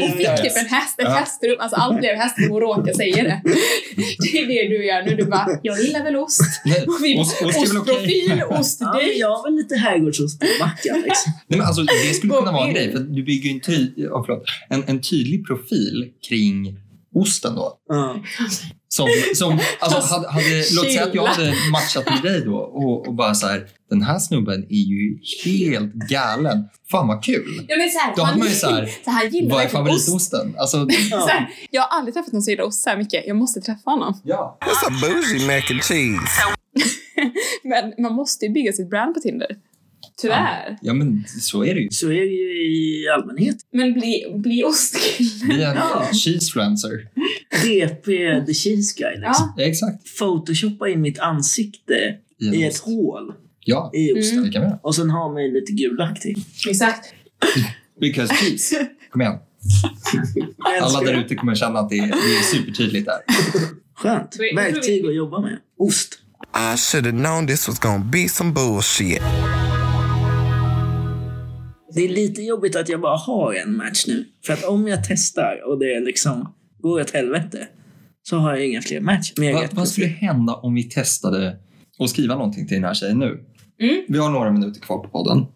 Hon 0.00 0.12
fick 0.12 0.26
ja. 0.26 0.36
typ 0.36 0.56
en 0.56 0.66
häst, 0.66 0.98
ett 0.98 1.04
Ja. 1.04 1.10
hästrum, 1.10 1.56
alltså 1.58 1.76
allt 1.76 1.98
blev 1.98 2.14
hästrum 2.16 2.52
och 2.52 2.60
råkade 2.60 2.94
säga 2.94 3.22
det. 3.22 3.40
Det 4.32 4.38
är 4.38 4.46
det 4.46 4.68
du 4.68 4.86
gör 4.86 5.02
nu, 5.02 5.16
du 5.16 5.24
bara, 5.24 5.46
jag 5.62 5.80
gillar 5.80 6.02
väl 6.04 6.16
ost. 6.16 6.40
Ost- 7.18 7.42
ostprofil, 7.42 8.32
ja, 8.38 8.58
ostdejt. 8.58 9.18
jag 9.18 9.42
väl 9.44 9.54
lite 9.56 9.76
herrgårdsost 9.76 10.40
på 10.40 10.46
mackan 10.60 11.00
liksom. 11.06 11.32
Nej, 11.46 11.58
men 11.58 11.66
alltså, 11.66 11.82
det 11.82 12.14
skulle 12.14 12.32
kunna 12.34 12.52
vara 12.52 12.66
en 12.68 12.74
grej. 12.74 12.86
vill 12.86 12.96
För 12.96 12.98
du 12.98 13.22
bygger 13.22 13.48
ju 13.50 13.54
en, 13.54 13.60
ty- 13.60 13.92
ja, 13.96 14.42
en, 14.68 14.84
en 14.86 15.00
tydlig 15.00 15.46
profil 15.46 16.10
kring 16.28 16.76
osten 17.14 17.54
då. 17.54 17.78
Ja. 17.88 18.16
Som, 18.88 19.08
som, 19.34 19.58
alltså, 19.80 20.14
hade, 20.14 20.28
hade, 20.28 20.56
låt 20.56 20.84
säga 20.84 21.04
att 21.04 21.14
jag 21.14 21.26
hade 21.26 21.54
matchat 21.72 22.04
med 22.06 22.22
dig 22.32 22.44
då 22.44 22.56
och, 22.56 23.08
och 23.08 23.14
bara 23.14 23.34
så 23.34 23.46
här, 23.46 23.66
den 23.90 24.02
här 24.02 24.18
snubben 24.18 24.66
är 24.70 24.84
ju 24.94 25.18
helt 25.44 25.94
galen. 25.94 26.68
Fan 26.90 27.08
vad 27.08 27.24
kul. 27.24 27.66
Ja, 27.68 27.76
men 27.76 27.90
så 27.90 27.98
här, 27.98 28.16
Då 28.16 28.22
hade 28.22 28.38
man 28.38 28.48
ju 28.48 28.54
så 28.54 28.70
här, 28.70 28.86
så 29.30 29.36
gillar 29.36 29.54
Vad 29.54 29.60
är 29.62 29.66
ost. 29.66 29.72
favoritosten? 29.72 30.54
Alltså, 30.58 30.86
Så 31.10 31.16
här, 31.28 31.48
jag 31.70 31.82
har 31.82 31.98
aldrig 31.98 32.14
träffat 32.14 32.32
någon 32.32 32.42
som 32.42 32.50
gillar 32.50 32.64
ost 32.64 32.82
så 32.82 32.90
här 32.90 32.96
mycket. 32.96 33.26
Jag 33.26 33.36
måste 33.36 33.60
träffa 33.60 33.90
honom. 33.90 34.20
ja. 34.24 34.58
What's 34.60 34.86
a 34.86 34.92
bougie 35.00 35.46
mac 35.46 35.62
and 35.70 35.82
cheese? 35.82 36.42
Men 37.64 37.94
man 37.98 38.12
måste 38.14 38.46
ju 38.46 38.52
bygga 38.52 38.72
sitt 38.72 38.90
brand 38.90 39.14
på 39.14 39.20
Tinder. 39.20 39.56
Tyvärr. 40.20 40.78
ja, 40.82 40.94
men 40.94 41.24
så 41.40 41.64
är 41.64 41.74
det 41.74 41.80
ju. 41.80 41.88
Så 41.90 42.06
är 42.06 42.20
det 42.20 42.26
ju 42.26 42.72
i 42.76 43.08
allmänhet. 43.08 43.56
Men 43.72 43.92
bli, 43.92 44.24
bli 44.34 44.64
ostkille. 44.64 45.54
Vi 45.56 45.62
är 45.62 45.70
en 45.70 45.76
Ja. 45.76 46.08
cheesefluencer. 46.12 47.08
DP 47.64 48.06
the 48.46 48.54
cheese 48.54 48.94
guy 48.98 49.10
liksom. 49.14 49.22
Ja. 49.22 49.54
Ja, 49.56 49.64
exakt. 49.64 50.18
Photoshoppa 50.18 50.88
in 50.88 51.00
mitt 51.00 51.18
ansikte 51.18 52.14
I 52.40 52.44
i 52.46 52.64
ett 52.64 52.78
hål 52.78 53.32
Ja, 53.64 53.90
i 53.94 54.12
osten. 54.12 54.42
det 54.44 54.50
kan 54.50 54.62
vi 54.62 54.68
göra. 54.68 54.78
Och 54.82 54.94
sen 54.94 55.10
ha 55.10 55.32
mig 55.32 55.52
lite 55.52 55.72
gulaktig. 55.72 56.38
Exakt. 56.68 57.14
Because 58.00 58.34
cheese. 58.34 58.86
Kom 59.10 59.20
igen. 59.20 59.38
Alla 60.82 61.00
där 61.00 61.24
ute 61.24 61.34
kommer 61.34 61.54
känna 61.54 61.78
att 61.78 61.90
det 61.90 61.98
är, 61.98 62.06
det 62.06 62.12
är 62.38 62.42
supertydligt 62.56 63.06
där. 63.06 63.18
Skönt. 63.94 64.36
Verktyg 64.56 65.06
att 65.06 65.14
jobba 65.14 65.40
med. 65.40 65.58
Ost. 65.78 66.18
I 66.74 66.76
should 66.76 67.06
have 67.06 67.18
known 67.18 67.46
this 67.46 67.68
was 67.68 67.78
gonna 67.78 68.04
be 68.12 68.28
some 68.28 68.52
bullshit. 68.52 69.22
Det 71.94 72.04
är 72.04 72.08
lite 72.08 72.42
jobbigt 72.42 72.76
att 72.76 72.88
jag 72.88 73.00
bara 73.00 73.16
har 73.16 73.54
en 73.54 73.76
match 73.76 74.04
nu. 74.06 74.24
För 74.46 74.52
att 74.52 74.64
om 74.64 74.88
jag 74.88 75.04
testar 75.04 75.62
och 75.66 75.78
det 75.78 76.00
liksom 76.00 76.52
går 76.78 77.00
åt 77.00 77.10
helvete 77.10 77.68
så 78.22 78.36
har 78.36 78.54
jag 78.56 78.66
inga 78.66 78.82
fler 78.82 79.00
match. 79.00 79.32
Med 79.36 79.68
Vad, 79.72 79.88
skulle 79.88 80.06
hända 80.06 80.54
om 80.54 80.74
vi 80.74 80.84
testade 80.84 81.56
att 81.98 82.10
skriva 82.10 82.34
någonting 82.34 82.66
till 82.66 82.74
den 82.74 82.84
här 82.84 82.94
tjejen 82.94 83.18
nu? 83.18 83.44
Mm. 83.80 84.04
Vi 84.08 84.18
har 84.18 84.30
några 84.30 84.50
minuter 84.52 84.80
kvar 84.80 84.98
på 84.98 85.08
podden. 85.08 85.46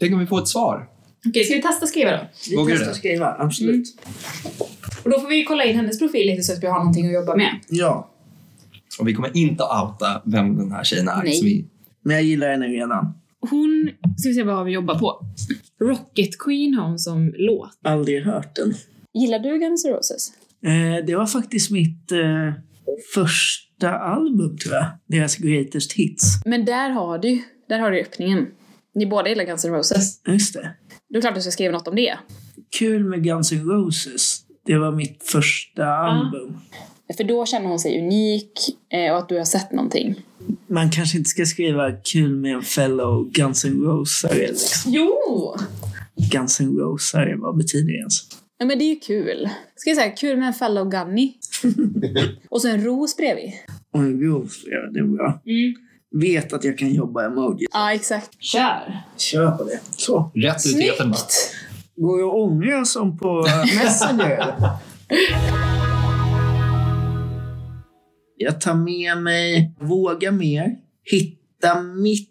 Tänk 0.00 0.12
om 0.12 0.20
vi 0.20 0.26
får 0.26 0.38
ett 0.38 0.48
svar? 0.48 0.88
Okej, 1.28 1.44
ska 1.44 1.54
vi 1.54 1.62
testa 1.62 1.86
skriva 1.86 2.10
då? 2.10 2.18
Vi 2.50 2.56
Vågar 2.56 2.74
testar 2.74 2.88
det? 2.88 2.94
skriva, 2.94 3.36
absolut. 3.38 3.86
Och 5.04 5.10
då 5.10 5.20
får 5.20 5.28
vi 5.28 5.44
kolla 5.44 5.64
in 5.64 5.76
hennes 5.76 5.98
profil 5.98 6.26
lite 6.26 6.42
så 6.42 6.52
att 6.52 6.62
vi 6.62 6.66
har 6.66 6.78
någonting 6.78 7.06
att 7.06 7.12
jobba 7.12 7.36
med. 7.36 7.60
Ja, 7.68 8.10
Och 9.00 9.08
vi 9.08 9.14
kommer 9.14 9.36
inte 9.36 9.62
outa 9.62 10.22
vem 10.24 10.56
den 10.56 10.72
här 10.72 10.84
tjejen 10.84 11.08
är. 11.08 11.22
Nej. 11.22 11.32
Så 11.32 11.44
vi, 11.44 11.66
men 12.04 12.16
jag 12.16 12.24
gillar 12.24 12.50
henne 12.50 12.66
redan. 12.66 13.14
Hon, 13.50 13.90
ska 14.16 14.28
vi 14.28 14.34
se 14.34 14.42
vad 14.42 14.56
har 14.56 14.64
vi 14.64 14.72
jobbat 14.72 15.00
på? 15.00 15.26
Rocket 15.80 16.38
Queen 16.38 16.74
har 16.74 16.88
hon 16.88 16.98
som 16.98 17.34
låt. 17.36 17.78
Aldrig 17.82 18.22
hört 18.22 18.56
den. 18.56 18.74
Gillar 19.14 19.38
du 19.38 19.58
Guns 19.58 19.84
N' 19.84 19.92
Roses? 19.92 20.32
Eh, 20.64 21.06
det 21.06 21.16
var 21.16 21.26
faktiskt 21.26 21.70
mitt 21.70 22.12
eh, 22.12 22.52
första 23.14 23.98
album 23.98 24.58
tror 24.58 24.74
jag. 24.74 24.86
Deras 25.06 25.36
greatest 25.36 25.92
hits. 25.92 26.42
Men 26.44 26.64
där 26.64 26.90
har 26.90 27.18
du, 27.18 27.42
där 27.68 27.78
har 27.78 27.90
du 27.90 28.00
öppningen. 28.00 28.46
Ni 28.94 29.06
båda 29.06 29.28
gillar 29.28 29.44
Guns 29.44 29.64
N' 29.64 29.72
Roses. 29.72 30.20
Just 30.26 30.54
det. 30.54 30.74
Då 31.08 31.18
är 31.18 31.20
klart 31.20 31.34
du 31.34 31.40
ska 31.40 31.50
skriva 31.50 31.72
något 31.72 31.88
om 31.88 31.96
det. 31.96 32.18
Kul 32.78 33.04
med 33.04 33.24
Guns 33.24 33.52
N' 33.52 33.64
Roses. 33.64 34.40
Det 34.66 34.78
var 34.78 34.92
mitt 34.92 35.22
första 35.22 35.86
album. 35.86 36.58
För 37.16 37.24
då 37.24 37.46
känner 37.46 37.68
hon 37.68 37.78
sig 37.78 38.00
unik 38.00 38.52
eh, 38.92 39.12
och 39.12 39.18
att 39.18 39.28
du 39.28 39.38
har 39.38 39.44
sett 39.44 39.72
någonting. 39.72 40.14
Man 40.66 40.90
kanske 40.90 41.18
inte 41.18 41.30
ska 41.30 41.46
skriva 41.46 41.92
kul 41.92 42.36
med 42.36 42.54
en 42.54 42.62
fellow 42.62 43.30
Guns 43.30 43.64
N' 43.64 43.82
Rosare. 43.84 44.34
Liksom. 44.34 44.92
Jo! 44.92 45.56
Guns 46.32 46.60
N' 46.60 46.78
Rosare, 46.78 47.36
vad 47.36 47.56
betyder 47.56 47.92
det 47.92 47.98
ens? 47.98 48.14
Ja 48.58 48.66
men 48.66 48.78
det 48.78 48.84
är 48.84 48.94
ju 48.94 49.00
kul. 49.00 49.48
Ska 49.76 49.90
jag 49.90 49.96
säga 49.96 50.10
kul 50.10 50.38
med 50.38 50.46
en 50.46 50.54
fellow 50.54 50.90
Gunny. 50.90 51.32
och 52.50 52.62
så 52.62 52.68
en 52.68 52.84
ros 52.84 53.16
bredvid. 53.16 53.52
Och 53.92 54.00
en 54.00 54.20
Rose, 54.20 54.60
ja, 54.66 54.90
det 54.92 54.98
är 54.98 55.04
bra. 55.04 55.42
Mm. 55.46 55.74
Vet 56.20 56.52
att 56.52 56.64
jag 56.64 56.78
kan 56.78 56.94
jobba 56.94 57.24
emoji. 57.26 57.66
Ja 57.72 57.92
exakt. 57.92 58.42
Kör! 58.42 59.02
Kör 59.16 59.50
på 59.50 59.64
det. 59.64 59.80
Så. 59.96 60.32
rätt 60.34 60.66
ut 60.66 60.76
i! 60.76 60.92
Går 61.96 62.18
det 62.18 62.24
att 62.24 62.34
ångra 62.34 62.84
som 62.84 63.18
på 63.18 63.46
Messenger? 63.82 64.54
Jag 68.42 68.60
tar 68.60 68.74
med 68.74 69.16
mig 69.18 69.72
Våga 69.80 70.32
mer. 70.32 70.74
Hitta 71.04 71.82
mitt 71.82 72.28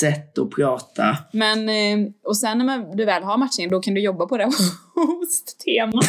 sätt 0.00 0.38
att 0.38 0.50
prata. 0.50 1.16
Men, 1.32 1.68
eh, 1.68 2.08
och 2.24 2.36
sen 2.36 2.58
när 2.58 2.96
du 2.96 3.04
väl 3.04 3.22
har 3.22 3.38
matchningen, 3.38 3.70
då 3.70 3.80
kan 3.80 3.94
du 3.94 4.00
jobba 4.00 4.26
på 4.26 4.36
det 4.36 4.44
host-temat. 4.94 6.04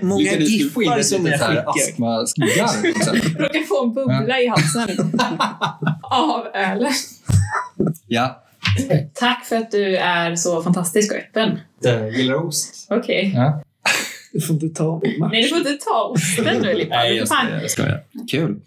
Må- 0.00 0.08
många 0.08 0.32
giffar 0.36 0.98
ett 0.98 1.06
som 1.06 1.26
jag 1.26 1.40
skickar. 1.40 1.64
astmasgarv 1.68 2.94
också? 2.96 3.12
Du 3.38 3.48
kan 3.48 3.64
få 3.64 3.84
en 3.84 3.94
bubbla 3.94 4.40
i 4.40 4.46
halsen 4.46 4.88
av 6.02 6.46
ölen. 6.54 6.92
Ja. 8.06 8.42
Tack 9.14 9.44
för 9.44 9.56
att 9.56 9.70
du 9.70 9.96
är 9.96 10.36
så 10.36 10.62
fantastisk 10.62 11.12
och 11.12 11.18
öppen. 11.18 11.58
Jag 11.80 12.12
gillar 12.12 12.34
ost. 12.34 12.86
Okej. 12.90 13.32
Ja. 13.34 13.62
Du 14.32 14.40
får 14.40 14.54
inte 14.54 14.68
ta 14.68 15.00
min 15.02 15.18
match. 15.18 15.30
Nej, 15.32 15.42
du 15.42 15.48
får 15.48 15.58
inte 15.58 15.72
ta 15.84 16.12
osten 16.14 16.62
nu, 16.62 16.74
Lippan. 16.74 16.98
Nej, 16.98 17.16
jag 17.16 17.28
skojar. 17.28 17.60
Jag 17.62 17.70
skojar. 17.70 18.00
Kul. 18.30 18.60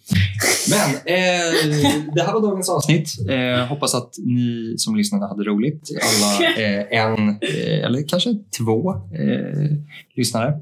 Men 0.69 0.95
eh, 0.95 2.13
det 2.15 2.21
här 2.21 2.33
var 2.33 2.41
dagens 2.41 2.69
avsnitt. 2.69 3.09
Eh, 3.29 3.65
hoppas 3.65 3.95
att 3.95 4.13
ni 4.17 4.75
som 4.77 4.95
lyssnade 4.95 5.27
hade 5.27 5.43
roligt. 5.43 5.89
Alla 6.01 6.49
eh, 6.49 7.01
en, 7.01 7.29
eh, 7.29 7.85
eller 7.85 8.07
kanske 8.07 8.29
två 8.57 8.91
eh, 8.91 9.71
lyssnare. 10.15 10.53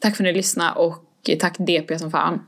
Tack 0.00 0.16
för 0.16 0.24
att 0.24 0.28
ni 0.28 0.32
lyssnade 0.36 0.72
och 0.78 1.04
tack 1.40 1.56
DP 1.58 1.98
som 1.98 2.10
fan. 2.10 2.40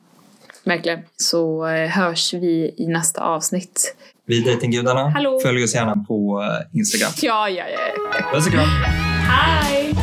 Verkligen. 0.64 0.98
Så 1.16 1.66
eh, 1.66 1.88
hörs 1.88 2.35
vi 2.35 2.74
i 2.78 2.87
nästa 2.87 3.20
avsnitt. 3.20 3.96
Vi 4.26 4.40
dejtinggudarna. 4.40 5.09
Hallå. 5.09 5.40
Följ 5.42 5.64
oss 5.64 5.74
gärna 5.74 6.04
på 6.09 6.42
eh, 6.42 6.78
Instagram. 6.78 7.12
Ja, 7.22 7.48
ja, 7.48 7.64
ja. 7.68 8.32
Puss 8.32 8.46
och 8.46 8.52
kram! 8.52 8.68
Hej! 9.28 9.94